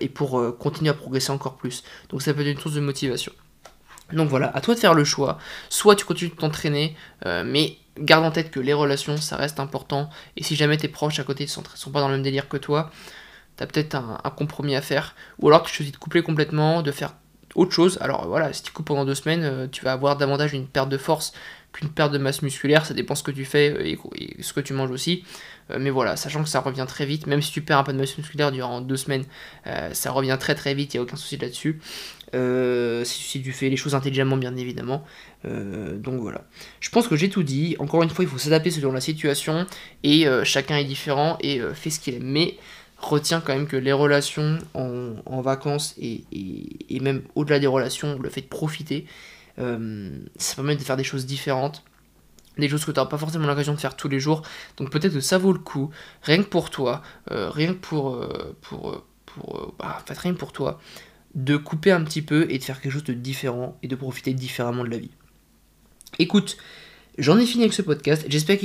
et 0.00 0.08
pour 0.08 0.56
continuer 0.58 0.90
à 0.90 0.94
progresser 0.94 1.30
encore 1.30 1.56
plus. 1.56 1.84
Donc 2.10 2.22
ça 2.22 2.34
peut 2.34 2.40
être 2.42 2.48
une 2.48 2.58
source 2.58 2.74
de 2.74 2.80
motivation. 2.80 3.32
Donc 4.12 4.28
voilà, 4.28 4.50
à 4.54 4.60
toi 4.60 4.74
de 4.74 4.80
faire 4.80 4.94
le 4.94 5.04
choix. 5.04 5.38
Soit 5.68 5.96
tu 5.96 6.04
continues 6.04 6.30
de 6.30 6.36
t'entraîner, 6.36 6.96
euh, 7.26 7.42
mais 7.44 7.76
garde 7.98 8.24
en 8.24 8.30
tête 8.30 8.50
que 8.50 8.60
les 8.60 8.72
relations, 8.72 9.16
ça 9.16 9.36
reste 9.36 9.60
important. 9.60 10.10
Et 10.36 10.42
si 10.42 10.56
jamais 10.56 10.76
tes 10.76 10.88
proches 10.88 11.18
à 11.18 11.24
côté 11.24 11.44
ne 11.44 11.48
sont, 11.48 11.62
pas 11.62 12.00
dans 12.00 12.08
le 12.08 12.14
même 12.14 12.22
délire 12.22 12.48
que 12.48 12.56
toi, 12.56 12.90
t'as 13.56 13.66
peut-être 13.66 13.94
un, 13.94 14.18
compromis 14.36 14.74
à 14.74 14.82
faire. 14.82 15.14
Ou 15.38 15.48
alors 15.48 15.62
tu 15.62 15.74
choisis 15.74 15.92
de 15.92 15.98
coupler 15.98 16.22
complètement, 16.22 16.82
de 16.82 16.92
faire 16.92 17.14
autre 17.54 17.72
chose. 17.72 17.98
Alors 18.00 18.26
voilà, 18.26 18.52
si 18.52 18.62
tu 18.62 18.72
coupes 18.72 18.86
pendant 18.86 19.04
deux 19.04 19.14
semaines, 19.14 19.42
euh, 19.44 19.66
tu 19.70 19.84
vas 19.84 19.92
avoir 19.92 20.16
davantage 20.16 20.52
une 20.52 20.66
perte 20.66 20.88
de 20.88 20.98
force 20.98 21.32
qu'une 21.72 21.88
perte 21.88 22.12
de 22.12 22.18
masse 22.18 22.42
musculaire. 22.42 22.86
Ça 22.86 22.94
dépend 22.94 23.14
ce 23.14 23.22
que 23.22 23.30
tu 23.30 23.44
fais 23.44 23.70
euh, 23.70 23.96
et, 24.16 24.42
ce 24.42 24.52
que 24.52 24.60
tu 24.60 24.72
manges 24.72 24.90
aussi. 24.90 25.24
mais 25.78 25.90
voilà, 25.90 26.16
sachant 26.16 26.42
que 26.42 26.48
ça 26.48 26.60
revient 26.60 26.86
très 26.88 27.06
vite, 27.06 27.26
même 27.28 27.42
si 27.42 27.52
tu 27.52 27.60
perds 27.60 27.78
un 27.78 27.84
peu 27.84 27.92
de 27.92 27.98
masse 27.98 28.18
musculaire 28.18 28.50
durant 28.50 28.80
deux 28.80 28.96
semaines, 28.96 29.24
ça 29.92 30.10
revient 30.10 30.36
très 30.40 30.56
très 30.56 30.74
vite, 30.74 30.94
il 30.94 30.96
n'y 30.96 31.00
a 31.00 31.02
aucun 31.04 31.14
souci 31.14 31.36
là-dessus. 31.36 31.78
Euh, 32.34 33.02
si, 33.04 33.42
tu 33.42 33.52
fais 33.52 33.68
les 33.68 33.76
choses 33.76 33.94
intelligemment, 33.94 34.36
bien 34.36 34.56
évidemment. 34.56 35.04
Euh, 35.46 35.96
donc 35.96 36.20
voilà. 36.20 36.44
Je 36.80 36.90
pense 36.90 37.08
que 37.08 37.16
j'ai 37.16 37.28
tout 37.28 37.42
dit. 37.42 37.76
Encore 37.78 38.02
une 38.02 38.10
fois, 38.10 38.24
il 38.24 38.28
faut 38.28 38.38
s'adapter 38.38 38.70
selon 38.70 38.92
la 38.92 39.00
situation 39.00 39.66
et 40.02 40.26
euh, 40.26 40.44
chacun 40.44 40.76
est 40.76 40.84
différent 40.84 41.38
et 41.40 41.60
fait 41.74 41.90
ce 41.90 42.00
qu'il 42.00 42.14
aime. 42.14 42.24
Mais 42.24 42.56
retiens 42.98 43.40
quand 43.40 43.54
même 43.54 43.66
que 43.66 43.76
les 43.76 43.92
relations 43.92 44.58
en, 44.74 45.40
vacances 45.40 45.94
et, 46.00 46.24
même 47.00 47.22
au-delà 47.34 47.58
des 47.58 47.66
relations, 47.66 48.18
le 48.18 48.28
fait 48.28 48.42
de 48.42 48.46
profiter, 48.46 49.06
ça 50.36 50.54
permet 50.54 50.76
de 50.76 50.82
faire 50.82 50.96
des 50.96 51.04
choses 51.04 51.26
différentes 51.26 51.84
des 52.58 52.68
choses 52.68 52.84
que 52.84 52.90
tu 52.90 52.98
n'auras 52.98 53.08
pas 53.08 53.16
forcément 53.16 53.46
l'occasion 53.46 53.72
de 53.72 53.80
faire 53.80 53.96
tous 53.96 54.08
les 54.08 54.20
jours. 54.20 54.42
Donc 54.76 54.90
peut-être 54.90 55.14
que 55.14 55.20
ça 55.20 55.38
vaut 55.38 55.52
le 55.52 55.60
coup, 55.60 55.90
rien 56.20 56.42
que 56.42 56.48
pour 56.48 56.68
toi, 56.68 57.00
rien 57.28 57.68
que 57.72 57.78
pour... 57.78 58.22
pour, 58.60 59.02
pour 59.24 59.74
bah, 59.78 60.04
pour 60.38 60.52
toi, 60.52 60.78
de 61.34 61.56
couper 61.56 61.92
un 61.92 62.02
petit 62.04 62.22
peu 62.22 62.46
et 62.50 62.58
de 62.58 62.64
faire 62.64 62.80
quelque 62.80 62.92
chose 62.92 63.04
de 63.04 63.12
différent 63.12 63.78
et 63.82 63.88
de 63.88 63.96
profiter 63.96 64.34
différemment 64.34 64.84
de 64.84 64.90
la 64.90 64.98
vie. 64.98 65.10
Écoute, 66.18 66.56
j'en 67.18 67.38
ai 67.38 67.46
fini 67.46 67.64
avec 67.64 67.72
ce 67.72 67.82
podcast. 67.82 68.24
J'espère 68.28 68.58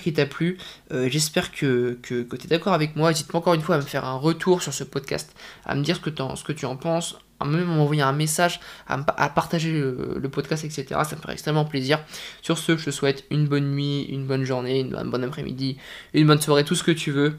qu'il 0.00 0.12
t'a 0.12 0.26
plu. 0.26 0.58
Euh, 0.92 1.08
j'espère 1.08 1.50
que, 1.50 1.98
que, 2.02 2.36
tu 2.36 2.46
es 2.46 2.48
d'accord 2.48 2.74
avec 2.74 2.94
moi. 2.96 3.10
N'hésite 3.10 3.28
pas 3.28 3.38
encore 3.38 3.54
une 3.54 3.62
fois 3.62 3.76
à 3.76 3.78
me 3.78 3.84
faire 3.84 4.04
un 4.04 4.16
retour 4.16 4.62
sur 4.62 4.74
ce 4.74 4.84
podcast, 4.84 5.34
à 5.64 5.74
me 5.74 5.82
dire 5.82 5.96
ce 5.96 6.00
que, 6.00 6.52
tu 6.52 6.66
en 6.66 6.76
penses, 6.76 7.18
même 7.44 7.64
m'envoyer 7.64 8.02
un 8.02 8.12
message, 8.12 8.60
à, 8.86 8.98
partager 9.28 9.72
le, 9.72 10.28
podcast, 10.28 10.64
etc. 10.64 10.86
Ça 11.04 11.16
me 11.16 11.20
ferait 11.20 11.32
extrêmement 11.34 11.64
plaisir. 11.64 12.00
Sur 12.42 12.58
ce, 12.58 12.76
je 12.76 12.86
te 12.86 12.90
souhaite 12.90 13.24
une 13.30 13.46
bonne 13.46 13.70
nuit, 13.72 14.02
une 14.04 14.26
bonne 14.26 14.44
journée, 14.44 14.80
une 14.80 15.10
bonne 15.10 15.24
après-midi, 15.24 15.78
une 16.14 16.26
bonne 16.26 16.40
soirée, 16.40 16.64
tout 16.64 16.74
ce 16.74 16.84
que 16.84 16.92
tu 16.92 17.10
veux. 17.10 17.36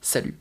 Salut 0.00 0.34